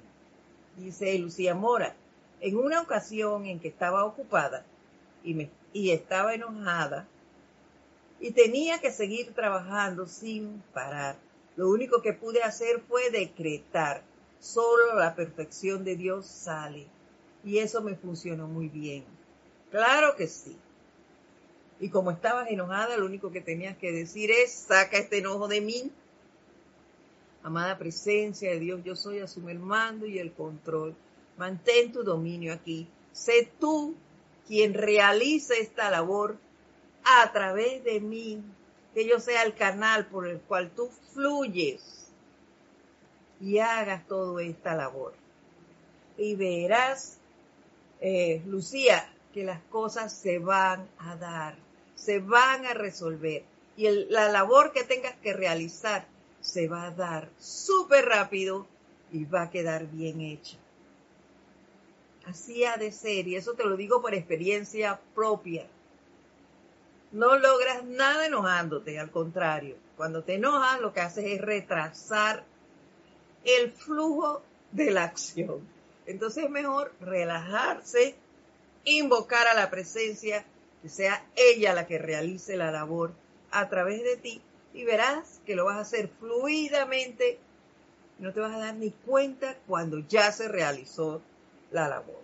[0.77, 1.95] Dice Lucía Mora,
[2.39, 4.65] en una ocasión en que estaba ocupada
[5.23, 7.07] y, y estaba enojada
[8.19, 11.17] y tenía que seguir trabajando sin parar,
[11.57, 14.03] lo único que pude hacer fue decretar,
[14.39, 16.87] solo la perfección de Dios sale.
[17.43, 19.03] Y eso me funcionó muy bien.
[19.69, 20.55] Claro que sí.
[21.79, 25.59] Y como estabas enojada, lo único que tenías que decir es, saca este enojo de
[25.59, 25.91] mí
[27.47, 30.93] Amada presencia de Dios, yo soy, asume el mando y el control.
[31.37, 32.89] Mantén tu dominio aquí.
[33.13, 33.95] Sé tú
[34.45, 36.35] quien realice esta labor
[37.05, 38.43] a través de mí,
[38.97, 42.07] que yo sea el canal por el cual tú fluyes
[43.39, 45.13] y hagas toda esta labor.
[46.17, 47.19] Y verás,
[48.01, 51.55] eh, Lucía, que las cosas se van a dar,
[51.93, 53.43] se van a resolver.
[53.75, 56.07] Y la labor que tengas que realizar
[56.41, 58.65] se va a dar súper rápido
[59.11, 60.57] y va a quedar bien hecha.
[62.25, 65.67] Así ha de ser, y eso te lo digo por experiencia propia.
[67.11, 69.77] No logras nada enojándote, al contrario.
[69.95, 72.43] Cuando te enojas, lo que haces es retrasar
[73.45, 74.41] el flujo
[74.71, 75.61] de la acción.
[76.05, 78.15] Entonces es mejor relajarse,
[78.83, 80.45] invocar a la presencia,
[80.81, 83.13] que sea ella la que realice la labor
[83.51, 84.41] a través de ti
[84.73, 87.39] y verás que lo vas a hacer fluidamente.
[88.19, 91.21] No te vas a dar ni cuenta cuando ya se realizó
[91.71, 92.21] la labor.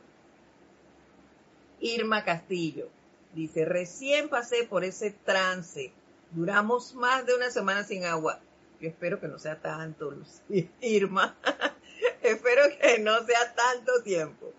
[1.79, 2.89] Irma Castillo
[3.33, 5.91] dice, recién pasé por ese trance.
[6.31, 8.39] Duramos más de una semana sin agua.
[8.79, 10.13] Yo espero que no sea tanto,
[10.81, 11.35] Irma.
[12.21, 14.51] espero que no sea tanto tiempo.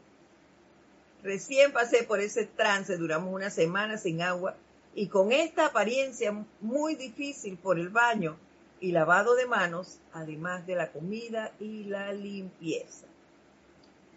[1.23, 4.57] Recién pasé por ese trance, duramos una semana sin agua
[4.95, 8.37] y con esta apariencia muy difícil por el baño
[8.81, 13.07] y lavado de manos, además de la comida y la limpieza.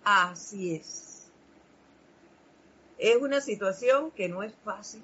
[0.04, 1.17] Así es.
[2.98, 5.04] Es una situación que no es fácil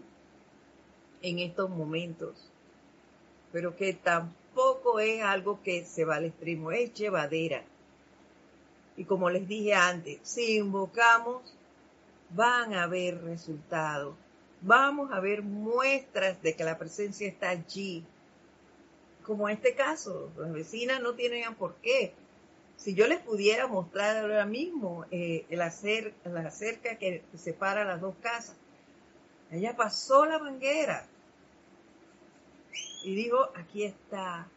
[1.22, 2.34] en estos momentos,
[3.52, 7.64] pero que tampoco es algo que se va al extremo, es llevadera.
[8.98, 11.42] Y como les dije antes, si invocamos,
[12.30, 14.16] van a haber resultados
[14.64, 18.04] vamos a ver muestras de que la presencia está allí.
[19.26, 22.14] Como en este caso, las vecinas no tienen por qué.
[22.84, 28.58] Si yo les pudiera mostrar ahora mismo eh, la, cerca que separa las dos casas,
[29.52, 31.08] ella pasó la manguera
[33.06, 34.50] y digo, aquí está,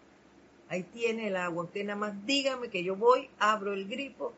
[0.68, 4.32] ahí tiene el agua, usted nada más dígame que yo voy, abro el grifo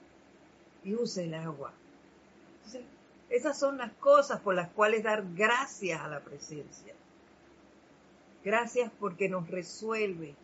[0.85, 1.73] y use el agua.
[3.31, 6.93] Esas son las cosas por las cuales dar gracias a la presencia.
[8.45, 10.35] Gracias porque nos resuelve.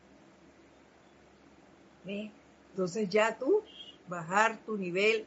[2.75, 3.63] Entonces ya tú
[4.09, 5.27] bajar tu nivel,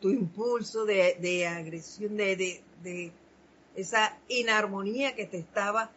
[0.00, 3.12] tu impulso de, agresión, de, de
[3.76, 5.92] esa inarmonía que te estaba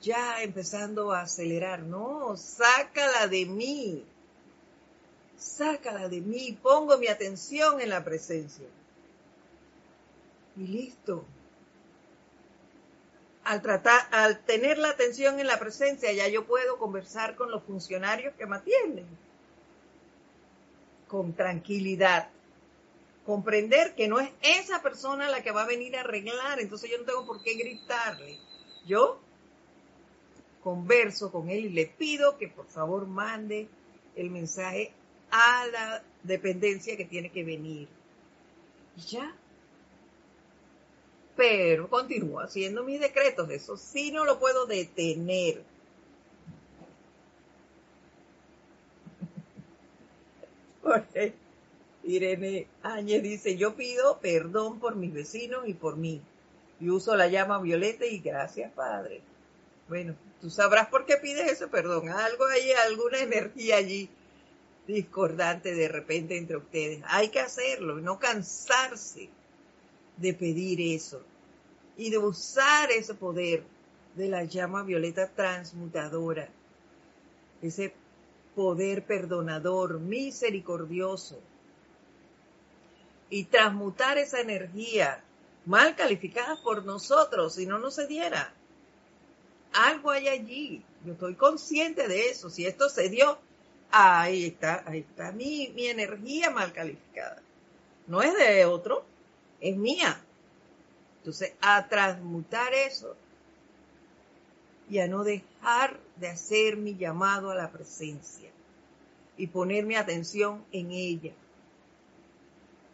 [0.00, 1.82] ya empezando a acelerar.
[1.82, 4.04] No, sácala de mí.
[5.36, 6.56] Sácala de mí.
[6.62, 8.68] Pongo mi atención en la presencia
[10.56, 11.24] y listo.
[13.42, 17.64] al tratar, al tener la atención en la presencia, ya yo puedo conversar con los
[17.64, 19.31] funcionarios que me atienden
[21.12, 22.30] con tranquilidad.
[23.26, 26.96] Comprender que no es esa persona la que va a venir a arreglar, entonces yo
[26.96, 28.38] no tengo por qué gritarle.
[28.86, 29.20] Yo
[30.64, 33.68] converso con él y le pido que por favor mande
[34.16, 34.94] el mensaje
[35.30, 37.88] a la dependencia que tiene que venir.
[38.96, 39.36] Y ya.
[41.36, 45.62] Pero continúo haciendo mis decretos, eso sí no lo puedo detener.
[52.04, 56.20] Irene Áñez dice, yo pido perdón por mis vecinos y por mí.
[56.80, 59.20] Y uso la llama violeta y gracias, Padre.
[59.88, 62.08] Bueno, tú sabrás por qué pides ese perdón.
[62.08, 64.08] Algo hay, alguna energía allí
[64.86, 67.02] discordante de repente entre ustedes.
[67.06, 69.28] Hay que hacerlo, no cansarse
[70.16, 71.22] de pedir eso
[71.96, 73.62] y de usar ese poder
[74.16, 76.48] de la llama violeta transmutadora,
[77.62, 77.94] ese
[78.54, 81.40] poder perdonador, misericordioso,
[83.30, 85.22] y transmutar esa energía
[85.64, 88.52] mal calificada por nosotros si no nos se diera.
[89.72, 90.84] Algo hay allí.
[91.04, 92.50] Yo estoy consciente de eso.
[92.50, 93.38] Si esto se dio,
[93.90, 97.40] ahí está, ahí está mi, mi energía mal calificada.
[98.06, 99.04] No es de otro,
[99.60, 100.22] es mía.
[101.20, 103.16] Entonces, a transmutar eso
[104.92, 108.50] y a no dejar de hacer mi llamado a la presencia
[109.38, 111.32] y poner mi atención en ella.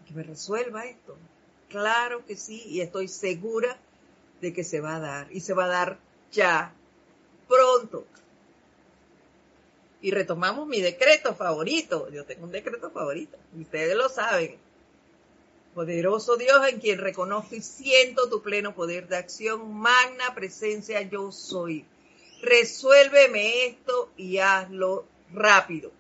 [0.07, 1.17] Que me resuelva esto.
[1.69, 3.77] Claro que sí, y estoy segura
[4.41, 5.99] de que se va a dar, y se va a dar
[6.31, 6.73] ya,
[7.49, 8.07] pronto.
[10.01, 12.09] Y retomamos mi decreto favorito.
[12.11, 14.57] Yo tengo un decreto favorito, ustedes lo saben.
[15.75, 21.31] Poderoso Dios en quien reconozco y siento tu pleno poder de acción, magna presencia yo
[21.31, 21.85] soy.
[22.43, 25.93] Resuélveme esto y hazlo rápido.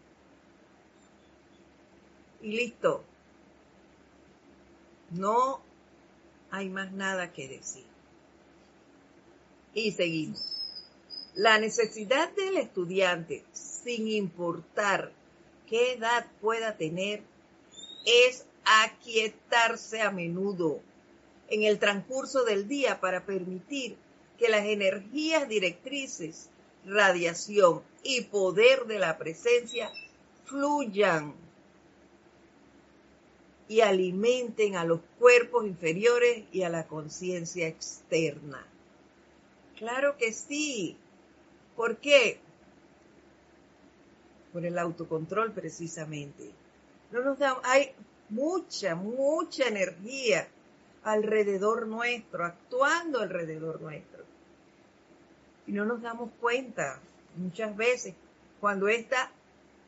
[2.42, 3.04] Y listo.
[5.10, 5.60] No
[6.50, 7.84] hay más nada que decir.
[9.74, 10.62] Y seguimos.
[11.34, 15.12] La necesidad del estudiante, sin importar
[15.68, 17.22] qué edad pueda tener,
[18.04, 20.80] es aquietarse a menudo
[21.48, 23.96] en el transcurso del día para permitir
[24.38, 26.50] que las energías directrices,
[26.84, 29.90] radiación y poder de la presencia
[30.44, 31.34] fluyan
[33.68, 38.66] y alimenten a los cuerpos inferiores y a la conciencia externa.
[39.76, 40.96] Claro que sí.
[41.76, 42.40] ¿Por qué?
[44.52, 46.50] Por el autocontrol precisamente.
[47.12, 47.92] No nos da, hay
[48.28, 50.48] mucha, mucha energía
[51.04, 54.18] alrededor nuestro, actuando alrededor nuestro
[55.68, 56.98] y no nos damos cuenta
[57.36, 58.14] muchas veces
[58.58, 59.30] cuando esta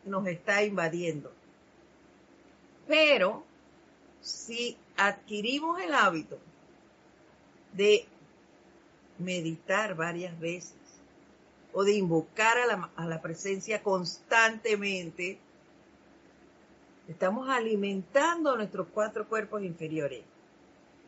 [0.05, 1.33] nos está invadiendo.
[2.87, 3.45] Pero
[4.21, 6.39] si adquirimos el hábito
[7.73, 8.07] de
[9.19, 10.75] meditar varias veces
[11.73, 15.39] o de invocar a la, a la presencia constantemente,
[17.11, 20.23] estamos alimentando nuestros cuatro cuerpos inferiores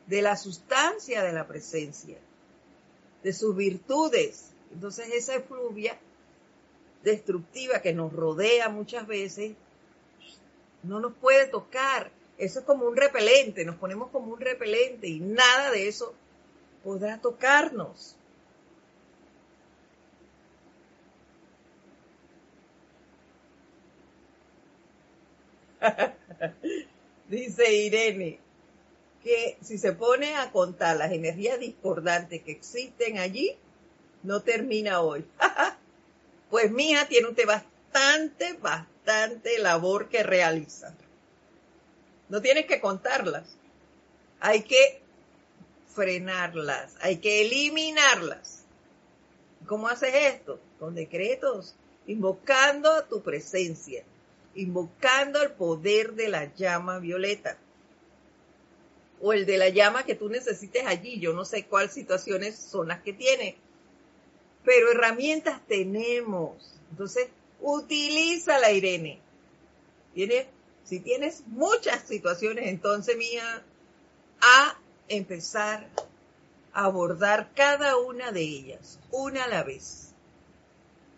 [0.06, 2.18] de la sustancia de la presencia,
[3.22, 5.96] de sus virtudes, entonces esa efluvia
[7.04, 9.52] destructiva que nos rodea muchas veces
[10.82, 12.10] no nos puede tocar.
[12.36, 16.14] Eso es como un repelente, nos ponemos como un repelente y nada de eso
[16.82, 18.16] podrá tocarnos.
[27.28, 28.38] Dice Irene
[29.22, 33.56] que si se pone a contar las energías discordantes que existen allí,
[34.22, 35.24] no termina hoy.
[36.50, 40.94] pues mía tiene usted bastante, bastante labor que realizar.
[42.28, 43.56] No tienes que contarlas.
[44.40, 45.02] Hay que
[45.94, 48.64] frenarlas, hay que eliminarlas.
[49.66, 50.58] ¿Cómo haces esto?
[50.80, 51.76] Con decretos,
[52.06, 54.02] invocando tu presencia,
[54.54, 57.58] invocando el poder de la llama violeta
[59.20, 61.20] o el de la llama que tú necesites allí.
[61.20, 63.56] Yo no sé cuáles situaciones son las que tiene,
[64.64, 66.80] pero herramientas tenemos.
[66.90, 67.28] Entonces,
[67.60, 69.20] utilízala, Irene.
[70.14, 70.46] ¿Tienes?
[70.84, 73.62] Si tienes muchas situaciones, entonces, mía,
[74.40, 74.78] a
[75.08, 75.88] empezar
[76.72, 80.12] a abordar cada una de ellas, una a la vez.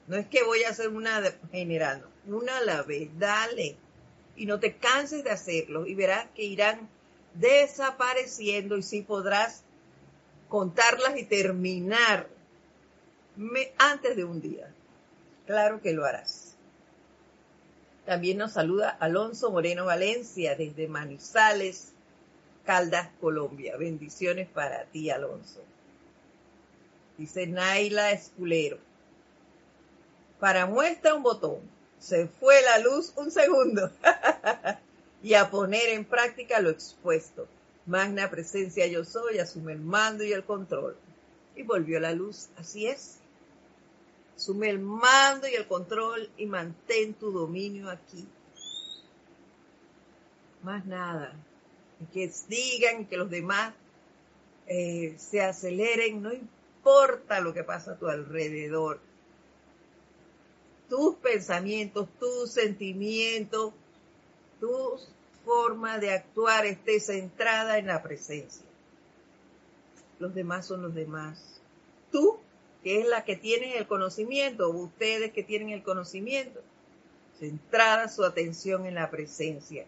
[0.06, 3.76] No es que voy a hacer una generando, una a la vez, dale.
[4.36, 6.88] Y no te canses de hacerlo y verás que irán
[7.34, 9.62] desapareciendo y sí podrás
[10.48, 12.28] contarlas y terminar
[13.78, 14.72] antes de un día.
[15.46, 16.56] Claro que lo harás.
[18.06, 21.92] También nos saluda Alonso Moreno Valencia desde Manizales,
[22.64, 23.76] Caldas, Colombia.
[23.76, 25.62] Bendiciones para ti, Alonso.
[27.16, 28.78] Dice Naila Esculero.
[30.38, 31.73] Para muestra un botón.
[32.04, 33.90] Se fue la luz un segundo.
[35.22, 37.48] y a poner en práctica lo expuesto.
[37.86, 40.98] Magna presencia yo soy, asume el mando y el control.
[41.56, 43.20] Y volvió la luz, así es.
[44.36, 48.28] Asume el mando y el control y mantén tu dominio aquí.
[50.62, 51.32] Más nada.
[52.12, 53.72] que digan que los demás
[54.66, 59.00] eh, se aceleren, no importa lo que pasa a tu alrededor.
[60.94, 63.72] Tus pensamientos, tus sentimientos,
[64.60, 64.96] tu
[65.44, 68.64] forma de actuar esté centrada en la presencia.
[70.20, 71.60] Los demás son los demás.
[72.12, 72.38] Tú
[72.84, 76.60] que es la que tiene el conocimiento, ustedes que tienen el conocimiento,
[77.40, 79.86] centrada su atención en la presencia.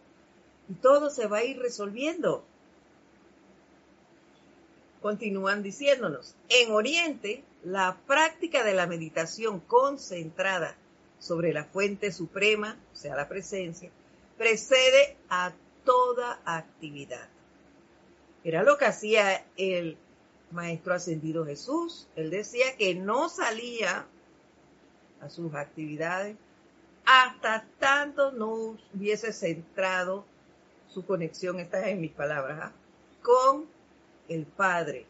[0.69, 2.43] Y todo se va a ir resolviendo.
[5.01, 10.77] Continúan diciéndonos, en Oriente, la práctica de la meditación concentrada
[11.19, 13.91] sobre la fuente suprema, o sea, la presencia,
[14.37, 15.53] precede a
[15.85, 17.29] toda actividad.
[18.45, 19.97] Era lo que hacía el
[20.51, 22.07] Maestro Ascendido Jesús.
[22.17, 24.07] Él decía que no salía
[25.21, 26.37] a sus actividades
[27.07, 30.25] hasta tanto no hubiese centrado
[30.89, 32.73] su conexión, estas en mis palabras, ¿ah?
[33.23, 33.67] con
[34.29, 35.07] el Padre.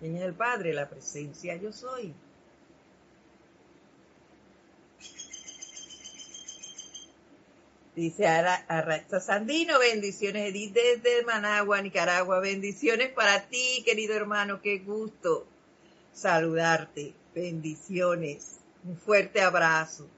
[0.00, 0.72] ¿Quién el Padre?
[0.72, 2.14] La presencia yo soy.
[7.96, 12.40] Dice Arracha Sandino, bendiciones Edith desde Managua, Nicaragua.
[12.40, 15.46] Bendiciones para ti, querido hermano, qué gusto
[16.12, 17.14] saludarte.
[17.34, 18.58] Bendiciones.
[18.82, 20.08] Un fuerte abrazo.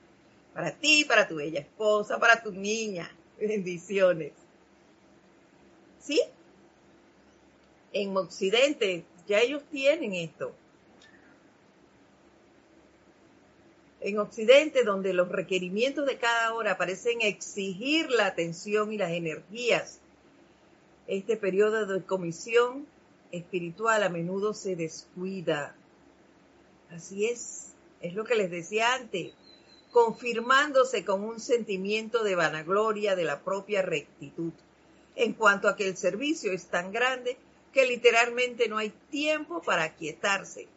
[0.55, 3.11] Para ti, para tu bella esposa, para tu niña.
[3.39, 4.33] Bendiciones.
[6.01, 6.23] ¿Sí?
[7.93, 10.55] En Occidente ya ellos tienen esto.
[14.07, 19.99] En Occidente, donde los requerimientos de cada hora parecen exigir la atención y las energías,
[21.09, 22.87] este periodo de comisión
[23.33, 25.75] espiritual a menudo se descuida.
[26.93, 29.33] Así es, es lo que les decía antes,
[29.91, 34.53] confirmándose con un sentimiento de vanagloria de la propia rectitud,
[35.17, 37.39] en cuanto a que el servicio es tan grande
[37.73, 40.69] que literalmente no hay tiempo para aquietarse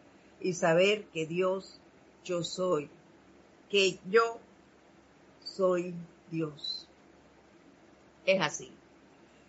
[0.41, 1.79] y saber que Dios
[2.23, 2.89] yo soy
[3.69, 4.39] que yo
[5.43, 5.93] soy
[6.31, 6.87] Dios.
[8.25, 8.71] Es así.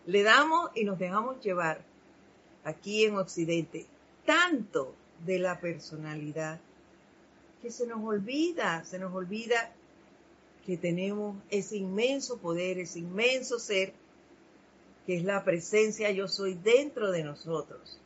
[0.07, 1.83] Le damos y nos dejamos llevar
[2.65, 3.87] aquí en Occidente
[4.25, 4.95] tanto
[5.25, 6.61] de la personalidad
[7.63, 9.73] que se nos olvida, se nos olvida
[10.65, 13.93] que tenemos ese inmenso poder, ese inmenso ser,
[15.07, 17.99] que es la presencia yo soy dentro de nosotros.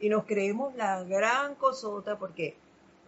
[0.00, 2.56] Y nos creemos la gran cosota porque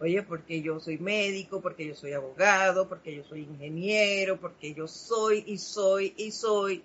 [0.05, 4.87] Oye, porque yo soy médico, porque yo soy abogado, porque yo soy ingeniero, porque yo
[4.87, 6.83] soy y soy y soy.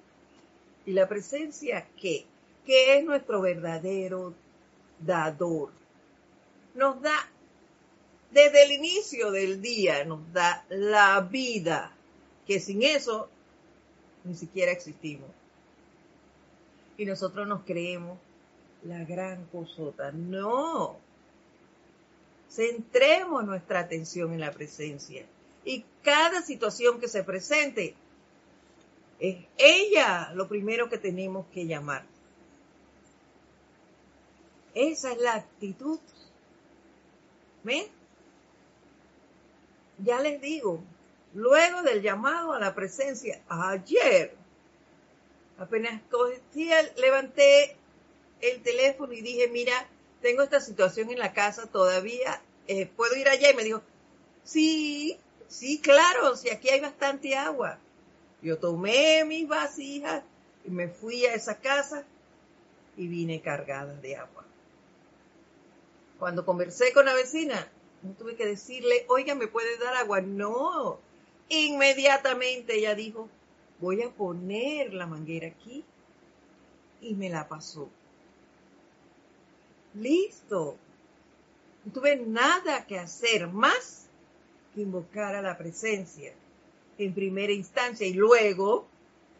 [0.87, 2.25] ¿Y la presencia qué?
[2.65, 4.33] ¿Qué es nuestro verdadero
[5.01, 5.71] dador?
[6.75, 7.31] Nos da,
[8.31, 11.93] desde el inicio del día, nos da la vida,
[12.47, 13.29] que sin eso
[14.25, 15.29] ni siquiera existimos.
[16.97, 18.19] Y nosotros nos creemos
[18.83, 20.11] la gran cosota.
[20.11, 20.97] No,
[22.51, 25.25] Centremos nuestra atención en la presencia.
[25.65, 27.95] Y cada situación que se presente,
[29.21, 32.05] es ella lo primero que tenemos que llamar.
[34.75, 36.01] Esa es la actitud.
[37.63, 37.87] ¿Ven?
[39.99, 40.83] Ya les digo,
[41.35, 44.35] luego del llamado a la presencia, ayer,
[45.59, 46.01] apenas
[46.97, 47.77] levanté
[48.41, 49.87] el teléfono y dije, mira,
[50.21, 53.51] tengo esta situación en la casa todavía, eh, ¿puedo ir allá?
[53.51, 53.83] Y me dijo,
[54.45, 55.19] sí,
[55.49, 57.79] sí, claro, si aquí hay bastante agua.
[58.43, 60.23] Yo tomé mis vasijas
[60.65, 62.05] y me fui a esa casa
[62.97, 64.45] y vine cargada de agua.
[66.19, 67.67] Cuando conversé con la vecina,
[68.03, 70.21] no tuve que decirle, oiga, ¿me puede dar agua?
[70.21, 70.99] No,
[71.49, 73.29] inmediatamente ella dijo,
[73.79, 75.85] voy a poner la manguera aquí
[77.01, 77.89] y me la pasó.
[79.95, 80.77] Listo.
[81.85, 84.07] No tuve nada que hacer más
[84.75, 86.33] que invocar a la presencia
[86.99, 88.87] en primera instancia y luego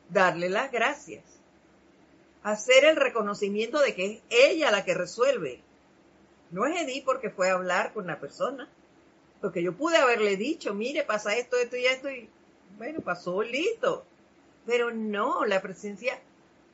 [0.09, 1.23] darle las gracias.
[2.43, 5.61] Hacer el reconocimiento de que es ella la que resuelve
[6.51, 8.69] No es Edith porque fue a hablar con la persona.
[9.41, 12.29] Porque yo pude haberle dicho, mire, pasa esto, esto y esto, y
[12.77, 14.05] bueno, pasó, listo.
[14.67, 16.19] Pero no, la presencia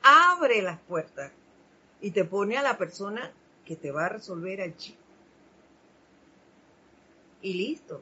[0.01, 1.31] abre las puertas
[2.01, 3.31] y te pone a la persona
[3.67, 4.95] que te va a resolver allí.
[7.41, 8.01] Y listo.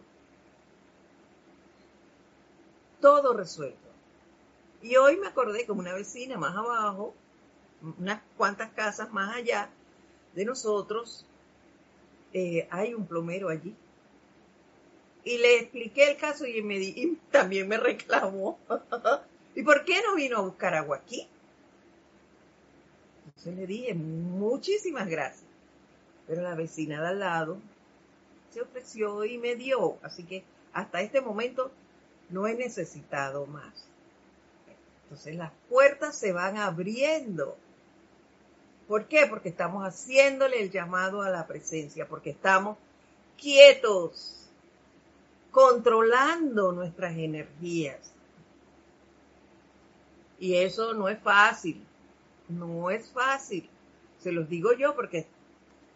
[3.02, 3.90] Todo resuelto.
[4.82, 7.16] Y hoy me acordé como una vecina más abajo,
[7.98, 9.70] unas cuantas casas más allá
[10.36, 11.26] de nosotros,
[12.34, 13.76] eh, hay un plomero allí.
[15.24, 18.60] Y le expliqué el caso y, y también me reclamó.
[19.56, 21.28] ¿Y por qué no vino a buscar agua aquí?
[23.26, 25.45] Entonces le dije, muchísimas gracias.
[26.28, 27.58] Pero la vecina de al lado
[28.52, 29.98] se ofreció y me dio.
[30.02, 31.72] Así que hasta este momento
[32.30, 33.88] no he necesitado más.
[35.04, 37.58] Entonces las puertas se van abriendo.
[38.88, 39.26] ¿Por qué?
[39.28, 42.78] Porque estamos haciéndole el llamado a la presencia, porque estamos
[43.38, 44.48] quietos,
[45.52, 48.12] controlando nuestras energías.
[50.40, 51.84] Y eso no es fácil,
[52.50, 53.70] no es fácil.
[54.20, 55.28] Se los digo yo porque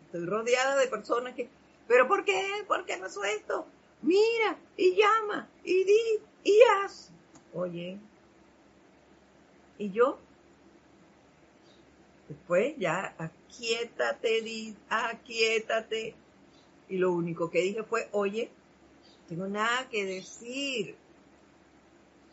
[0.10, 1.50] estoy rodeada de personas que,
[1.88, 2.66] pero ¿por qué?
[2.68, 3.68] ¿Por qué es esto?
[4.02, 6.02] Mira, y llama, y di,
[6.44, 7.12] y haz.
[7.54, 8.00] Oye,
[9.78, 10.18] ¿y yo?
[12.28, 16.16] Después ya, aquietate, di, aquietate.
[16.88, 18.50] Y lo único que dije fue, oye,
[19.28, 20.96] tengo nada que decir.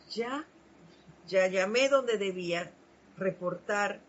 [0.09, 0.47] Ya,
[1.27, 2.71] ya llamé donde debía
[3.17, 3.99] reportar.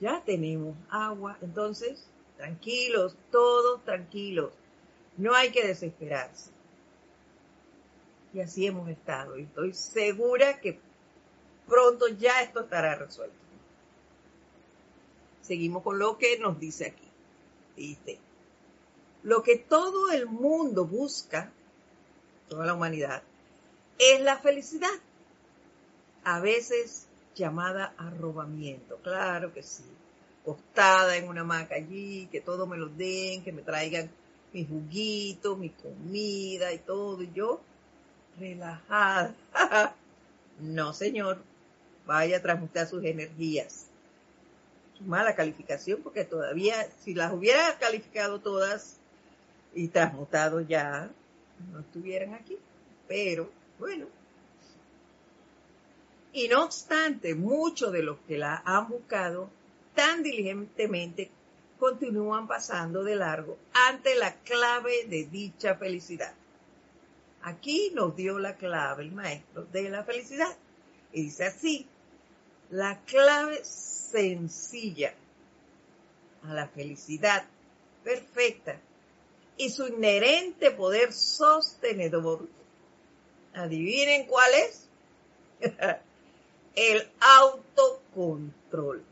[0.00, 1.38] Ya tenemos agua.
[1.42, 4.52] Entonces, tranquilos, todos tranquilos.
[5.16, 6.50] No hay que desesperarse.
[8.32, 9.36] Y así hemos estado.
[9.36, 10.78] Y estoy segura que
[11.66, 13.36] pronto ya esto estará resuelto.
[15.42, 17.08] Seguimos con lo que nos dice aquí.
[17.74, 18.18] Dice,
[19.22, 21.52] lo que todo el mundo busca,
[22.48, 23.22] toda la humanidad,
[23.98, 24.88] es la felicidad.
[26.24, 27.07] A veces
[27.38, 29.84] llamada arrobamiento, claro que sí.
[30.42, 34.10] Acostada en una hamaca allí, que todo me lo den, que me traigan
[34.52, 37.60] mi juguito, mi comida y todo, y yo
[38.38, 39.34] relajada.
[40.60, 41.42] no, señor,
[42.06, 43.88] vaya a transmutar sus energías
[45.00, 46.74] mala calificación porque todavía,
[47.04, 48.96] si las hubiera calificado todas
[49.74, 51.10] y transmutado ya,
[51.72, 52.58] no estuvieran aquí.
[53.06, 54.06] Pero, bueno.
[56.32, 59.50] Y no obstante, muchos de los que la han buscado
[59.94, 61.30] tan diligentemente
[61.78, 66.34] continúan pasando de largo ante la clave de dicha felicidad.
[67.42, 70.56] Aquí nos dio la clave el maestro de la felicidad.
[71.12, 71.86] Y dice así,
[72.70, 75.14] la clave sencilla
[76.42, 77.44] a la felicidad
[78.04, 78.78] perfecta
[79.56, 82.46] y su inherente poder sostenedor.
[83.54, 84.88] Adivinen cuál es.
[86.80, 89.02] El autocontrol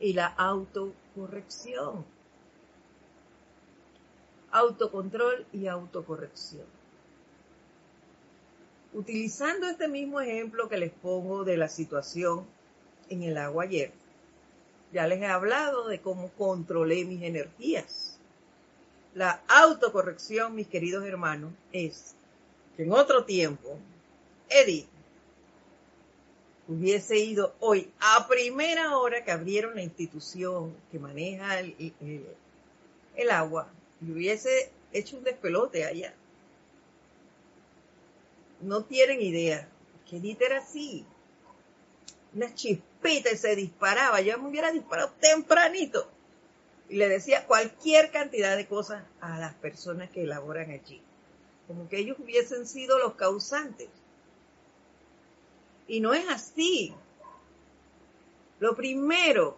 [0.00, 2.06] y la autocorrección.
[4.50, 6.64] Autocontrol y autocorrección.
[8.94, 12.46] Utilizando este mismo ejemplo que les pongo de la situación
[13.10, 13.92] en el agua ayer.
[14.94, 18.18] Ya les he hablado de cómo controlé mis energías.
[19.12, 22.14] La autocorrección, mis queridos hermanos, es
[22.74, 23.76] que en otro tiempo,
[24.48, 24.88] Eddie
[26.68, 33.68] hubiese ido hoy a primera hora que abrieron la institución que maneja el, agua
[34.00, 36.14] y hubiese hecho un despelote allá.
[38.60, 39.68] No tienen idea.
[40.08, 41.04] Que Edith era así
[42.34, 44.20] una chispita y se disparaba.
[44.20, 46.08] Yo me hubiera disparado tempranito.
[46.88, 51.02] Y le decía cualquier cantidad de cosas a las personas que elaboran allí.
[51.66, 53.88] Como que ellos hubiesen sido los causantes.
[55.88, 56.94] Y no es así.
[58.60, 59.56] Lo primero,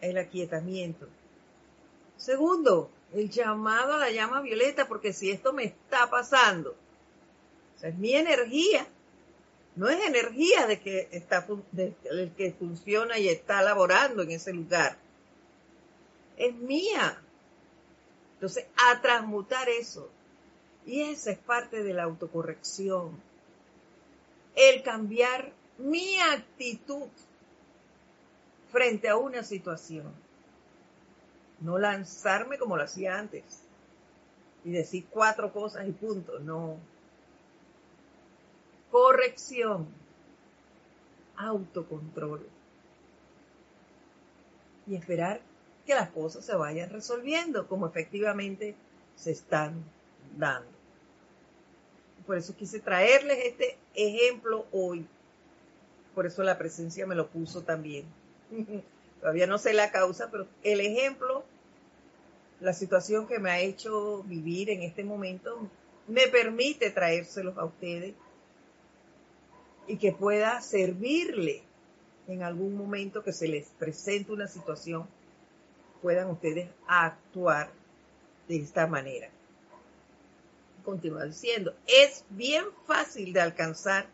[0.00, 1.06] el aquietamiento.
[2.16, 6.74] Segundo, el llamado a la llama violeta, porque si esto me está pasando,
[7.82, 8.86] es mi energía,
[9.76, 11.46] no es energía de que está
[12.04, 14.98] el que funciona y está laborando en ese lugar.
[16.36, 17.22] Es mía.
[18.34, 20.10] Entonces, a transmutar eso.
[20.86, 23.20] Y esa es parte de la autocorrección.
[24.54, 27.08] El cambiar mi actitud
[28.70, 30.12] frente a una situación.
[31.60, 33.62] No lanzarme como lo hacía antes
[34.64, 36.38] y decir cuatro cosas y punto.
[36.38, 36.78] No,
[38.90, 39.88] corrección,
[41.36, 42.46] autocontrol
[44.86, 45.40] y esperar
[45.86, 48.74] que las cosas se vayan resolviendo como efectivamente
[49.16, 49.84] se están
[50.36, 50.79] dando.
[52.30, 55.04] Por eso quise traerles este ejemplo hoy.
[56.14, 58.04] Por eso la presencia me lo puso también.
[59.20, 61.42] Todavía no sé la causa, pero el ejemplo,
[62.60, 65.68] la situación que me ha hecho vivir en este momento,
[66.06, 68.14] me permite traérselos a ustedes
[69.88, 71.64] y que pueda servirle
[72.28, 75.04] en algún momento que se les presente una situación,
[76.00, 77.72] puedan ustedes actuar
[78.46, 79.30] de esta manera.
[80.84, 84.06] Continúa diciendo, es bien fácil de alcanzar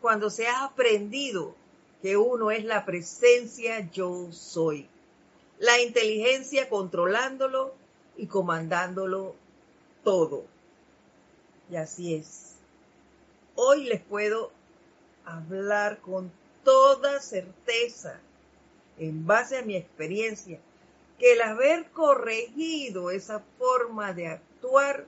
[0.00, 1.54] cuando se ha aprendido
[2.02, 4.88] que uno es la presencia yo soy,
[5.58, 7.74] la inteligencia controlándolo
[8.16, 9.34] y comandándolo
[10.04, 10.44] todo.
[11.70, 12.54] Y así es.
[13.56, 14.52] Hoy les puedo
[15.24, 16.30] hablar con
[16.62, 18.20] toda certeza,
[18.98, 20.60] en base a mi experiencia,
[21.18, 25.06] que el haber corregido esa forma de actuar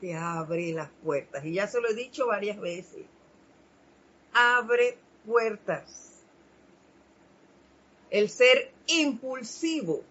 [0.00, 1.44] te abre las puertas.
[1.44, 3.04] Y ya se lo he dicho varias veces.
[4.32, 6.22] Abre puertas.
[8.10, 10.02] El ser impulsivo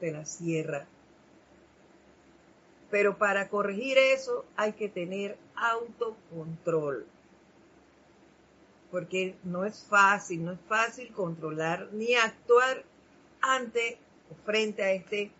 [0.00, 0.86] te la cierra.
[2.90, 7.06] Pero para corregir eso hay que tener autocontrol.
[8.90, 12.84] Porque no es fácil, no es fácil controlar ni actuar
[13.40, 13.98] ante
[14.30, 15.32] o frente a este,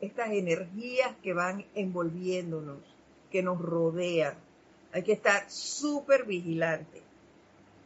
[0.00, 2.78] estas energías que van envolviéndonos,
[3.34, 4.36] que nos rodean.
[4.92, 7.02] Hay que estar súper vigilante.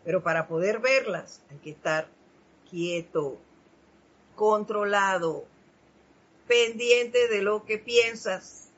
[0.04, 2.06] Pero para poder verlas hay que estar
[2.70, 3.38] quieto,
[4.36, 5.46] controlado,
[6.46, 8.68] pendiente de lo que piensas,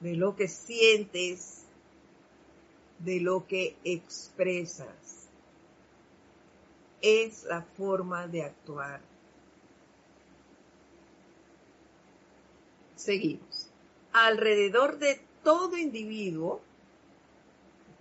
[0.00, 1.62] de lo que sientes,
[2.98, 5.28] de lo que expresas.
[7.02, 9.00] Es la forma de actuar.
[12.96, 13.70] Seguimos.
[14.12, 16.60] Alrededor de todo individuo,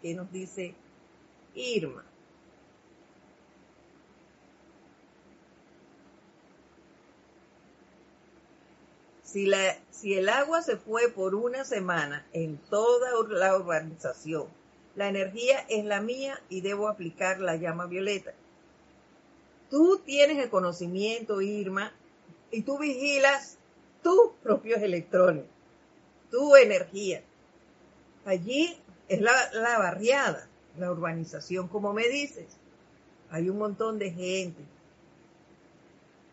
[0.01, 0.73] que nos dice
[1.53, 2.03] Irma,
[9.33, 14.45] Si, la, si el agua se fue por una semana en toda la urbanización,
[14.95, 18.33] la energía es la mía y debo aplicar la llama violeta.
[19.71, 21.93] Tú tienes el conocimiento, Irma,
[22.51, 23.57] y tú vigilas
[24.03, 25.45] tus propios electrones,
[26.29, 27.23] tu energía.
[28.25, 30.47] Allí es la, la barriada,
[30.77, 32.47] la urbanización, como me dices.
[33.29, 34.63] Hay un montón de gente.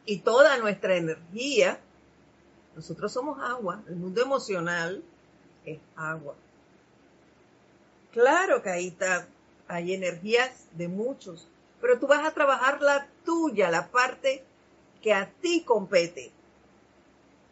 [0.06, 1.80] Y toda nuestra energía
[2.74, 5.02] nosotros somos agua, el mundo emocional
[5.64, 6.34] es agua.
[8.12, 9.28] Claro que ahí está,
[9.68, 11.48] hay energías de muchos,
[11.80, 14.44] pero tú vas a trabajar la tuya, la parte
[15.02, 16.32] que a ti compete.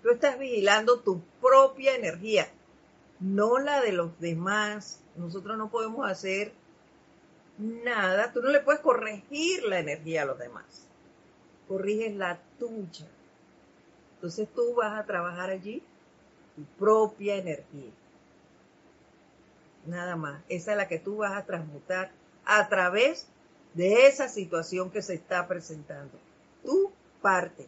[0.03, 2.49] Tú estás vigilando tu propia energía,
[3.21, 5.01] no la de los demás.
[5.17, 6.53] Nosotros no podemos hacer
[7.59, 10.87] nada, tú no le puedes corregir la energía a los demás.
[11.67, 13.07] Corriges la tuya.
[14.15, 15.83] Entonces tú vas a trabajar allí
[16.57, 17.91] tu propia energía.
[19.87, 20.43] Nada más.
[20.49, 22.11] Esa es la que tú vas a transmutar
[22.45, 23.27] a través
[23.75, 26.19] de esa situación que se está presentando.
[26.65, 26.91] Tu
[27.21, 27.67] parte.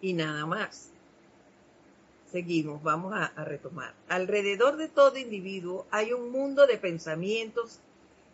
[0.00, 0.90] Y nada más.
[2.30, 3.94] Seguimos, vamos a, retomar.
[4.08, 7.80] Alrededor de todo individuo hay un mundo de pensamientos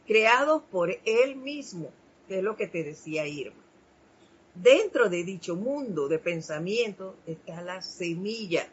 [0.07, 1.91] creados por él mismo,
[2.27, 3.63] que es lo que te decía Irma.
[4.55, 8.69] Dentro de dicho mundo de pensamiento está la semilla,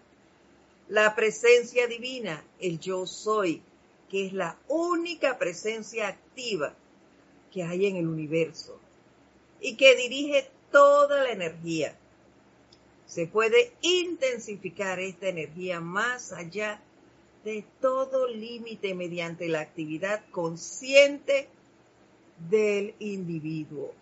[0.88, 3.61] la presencia divina, el yo soy,
[4.09, 6.74] que es la única presencia activa
[7.51, 8.80] que hay en el universo
[9.59, 11.95] y que dirige toda la energía.
[13.12, 16.80] Se puede intensificar esta energía más allá
[17.43, 21.49] de todo límite mediante la actividad consciente
[22.49, 23.93] del individuo.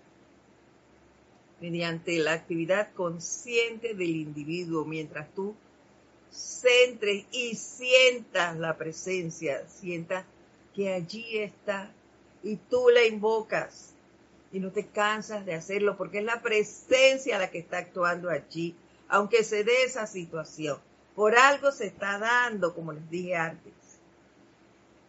[1.59, 5.55] Mediante la actividad consciente del individuo, mientras tú
[6.29, 10.23] centres y sientas la presencia, sientas
[10.75, 11.91] que allí está
[12.43, 13.95] y tú la invocas
[14.51, 18.75] y no te cansas de hacerlo porque es la presencia la que está actuando allí,
[19.09, 20.79] aunque se dé esa situación.
[21.15, 23.73] Por algo se está dando, como les dije antes.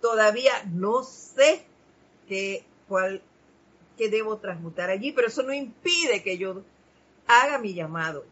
[0.01, 1.65] Todavía no sé
[2.27, 3.23] qué, cuál
[3.97, 6.63] que debo transmutar allí, pero eso no impide que yo
[7.27, 8.25] haga mi llamado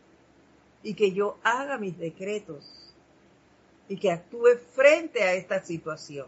[0.82, 2.94] y que yo haga mis decretos
[3.88, 6.26] y que actúe frente a esta situación.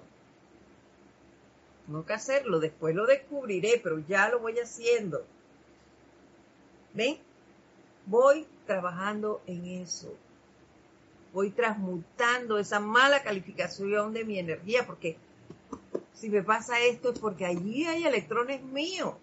[1.87, 5.25] Tengo que hacerlo, después lo descubriré, pero ya lo voy haciendo.
[6.93, 7.19] ¿Ven?
[8.07, 10.15] voy trabajando en eso.
[11.33, 15.17] Voy transmutando esa mala calificación de mi energía, porque
[16.15, 19.15] si me pasa esto es porque allí hay electrones míos.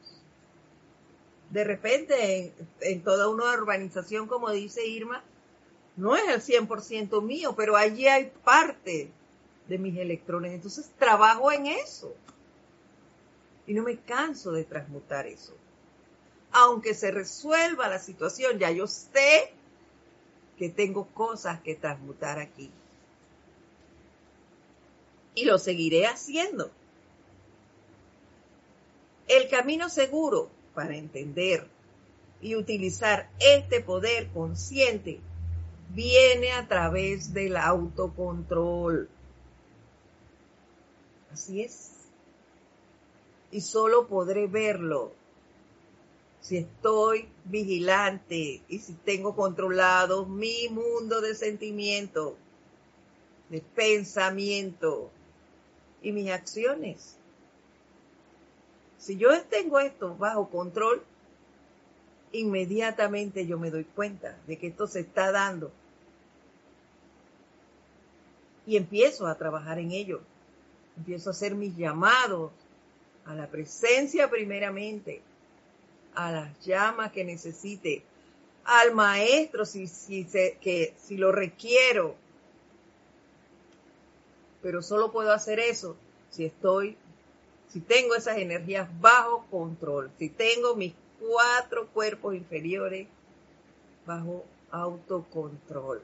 [1.50, 5.24] De repente, en, toda una urbanización, como dice Irma,
[5.95, 9.10] no es el 100% mío, pero allí hay parte
[9.70, 10.52] de mis electrones.
[10.52, 12.14] Entonces trabajo en eso.
[13.66, 15.54] Y no me canso de transmutar eso.
[16.52, 19.54] Aunque se resuelva la situación, ya yo sé
[20.58, 22.72] que tengo cosas que transmutar aquí.
[25.36, 26.72] Y lo seguiré haciendo.
[29.28, 31.68] El camino seguro para entender
[32.41, 35.20] y utilizar este poder consciente
[35.89, 39.10] viene a través del autocontrol.
[41.32, 41.91] Así es.
[43.52, 45.12] Y solo podré verlo
[46.48, 52.38] si estoy vigilante y si tengo controlado mi mundo de sentimiento,
[53.50, 55.12] de pensamiento
[56.02, 57.18] y mis acciones.
[58.98, 61.04] Si yo tengo esto bajo control,
[62.32, 65.70] inmediatamente yo me doy cuenta de que esto se está dando
[68.66, 70.22] y empiezo a trabajar en ello.
[70.95, 72.54] Empiezo a hacer mis llamados
[73.26, 75.22] a la presencia primeramente,
[76.18, 78.01] a las llamas que necesite,
[78.65, 82.15] al maestro si, si, que, si lo requiero.
[84.63, 85.95] Pero solo puedo hacer eso
[86.32, 86.97] si estoy,
[87.70, 93.07] si tengo esas energías bajo control, si tengo mis cuatro cuerpos inferiores
[94.07, 96.01] bajo autocontrol.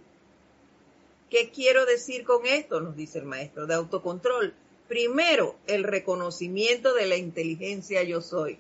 [1.32, 2.82] ¿Qué quiero decir con esto?
[2.82, 4.54] Nos dice el maestro de autocontrol.
[4.88, 8.60] Primero, el reconocimiento de la inteligencia yo soy.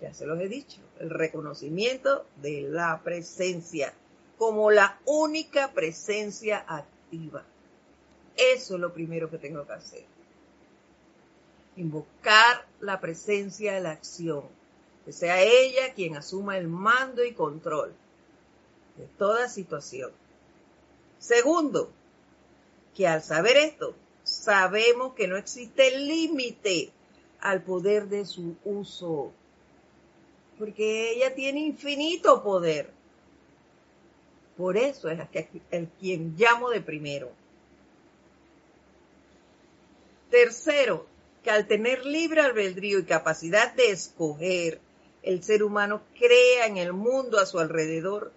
[0.00, 3.92] Ya se los he dicho, el reconocimiento de la presencia
[4.40, 7.44] como la única presencia activa.
[8.36, 10.04] Eso es lo primero que tengo que hacer.
[11.76, 14.44] Invocar la presencia de la acción,
[15.04, 17.92] que sea ella quien asuma el mando y control
[18.96, 20.10] de toda situación.
[21.18, 21.92] Segundo,
[22.94, 23.94] que al saber esto,
[24.24, 26.92] sabemos que no existe límite
[27.40, 29.32] al poder de su uso,
[30.60, 32.90] porque ella tiene infinito poder.
[34.58, 35.18] Por eso es
[35.70, 37.32] el quien llamo de primero.
[40.30, 41.06] Tercero,
[41.42, 44.80] que al tener libre albedrío y capacidad de escoger,
[45.22, 48.30] el ser humano crea en el mundo a su alrededor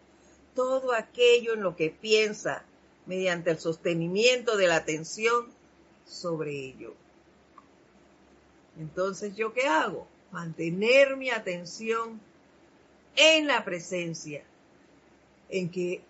[0.56, 2.64] todo aquello en lo que piensa,
[3.06, 5.48] mediante el sostenimiento de la atención
[6.06, 6.94] sobre ello.
[8.80, 10.08] Entonces, ¿yo qué hago?
[10.34, 12.20] Mantener mi atención
[13.16, 14.44] en la presencia,
[15.48, 16.02] en que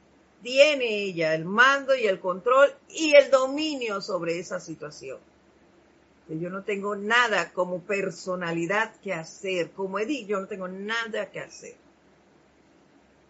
[0.42, 5.20] tiene ella el mando y el control y el dominio sobre esa situación.
[6.30, 11.42] Yo no tengo nada como personalidad que hacer, como Edith, yo no tengo nada que
[11.42, 11.76] hacer.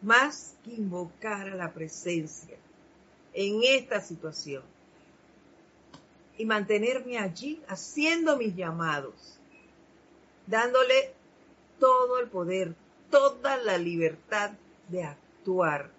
[0.03, 2.55] Más que invocar a la presencia
[3.33, 4.61] en esta situación
[6.37, 9.39] y mantenerme allí haciendo mis llamados,
[10.47, 11.13] dándole
[11.79, 12.75] todo el poder,
[13.09, 14.51] toda la libertad
[14.89, 15.89] de actuar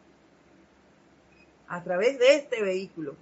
[1.68, 3.16] a través de este vehículo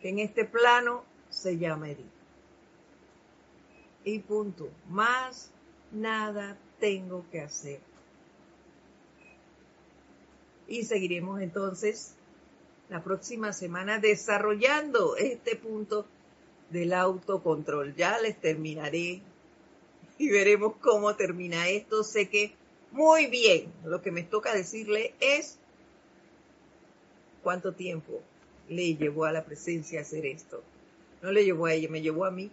[0.00, 2.06] que en este plano se llama Edith.
[4.04, 5.50] Y punto, más
[5.90, 7.80] nada tengo que hacer.
[10.68, 12.14] Y seguiremos entonces
[12.88, 16.06] la próxima semana desarrollando este punto
[16.70, 17.94] del autocontrol.
[17.94, 19.22] Ya les terminaré
[20.18, 22.02] y veremos cómo termina esto.
[22.02, 22.52] Sé que
[22.92, 25.58] muy bien, lo que me toca decirle es
[27.42, 28.22] cuánto tiempo
[28.68, 30.62] le llevó a la presencia hacer esto.
[31.22, 32.50] No le llevó a ella, me llevó a mí.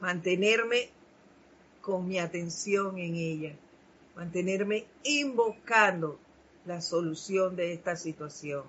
[0.00, 0.90] Mantenerme
[1.80, 3.56] con mi atención en ella,
[4.14, 6.18] mantenerme invocando
[6.66, 8.64] la solución de esta situación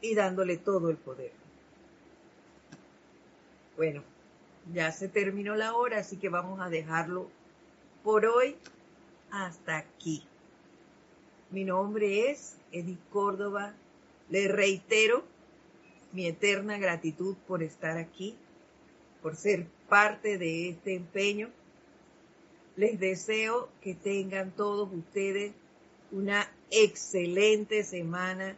[0.00, 1.32] y dándole todo el poder.
[3.76, 4.02] Bueno,
[4.72, 7.28] ya se terminó la hora, así que vamos a dejarlo
[8.02, 8.56] por hoy
[9.30, 10.24] hasta aquí.
[11.50, 13.74] Mi nombre es Edith Córdoba.
[14.30, 15.24] Le reitero
[16.12, 18.36] mi eterna gratitud por estar aquí,
[19.22, 21.50] por ser parte de este empeño
[22.76, 25.52] les deseo que tengan todos ustedes
[26.10, 28.56] una excelente semana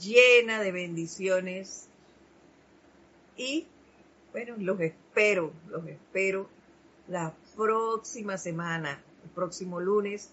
[0.00, 1.88] llena de bendiciones
[3.36, 3.66] y
[4.32, 4.80] bueno, los
[5.16, 6.46] espero, los espero
[7.08, 10.28] la próxima semana, el próximo lunes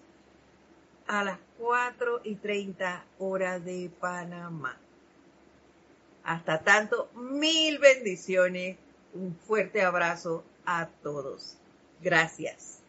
[1.06, 4.76] a las 4 y 30 horas de Panamá.
[6.22, 8.76] Hasta tanto, mil bendiciones,
[9.14, 11.56] un fuerte abrazo a todos.
[12.02, 12.83] Gracias.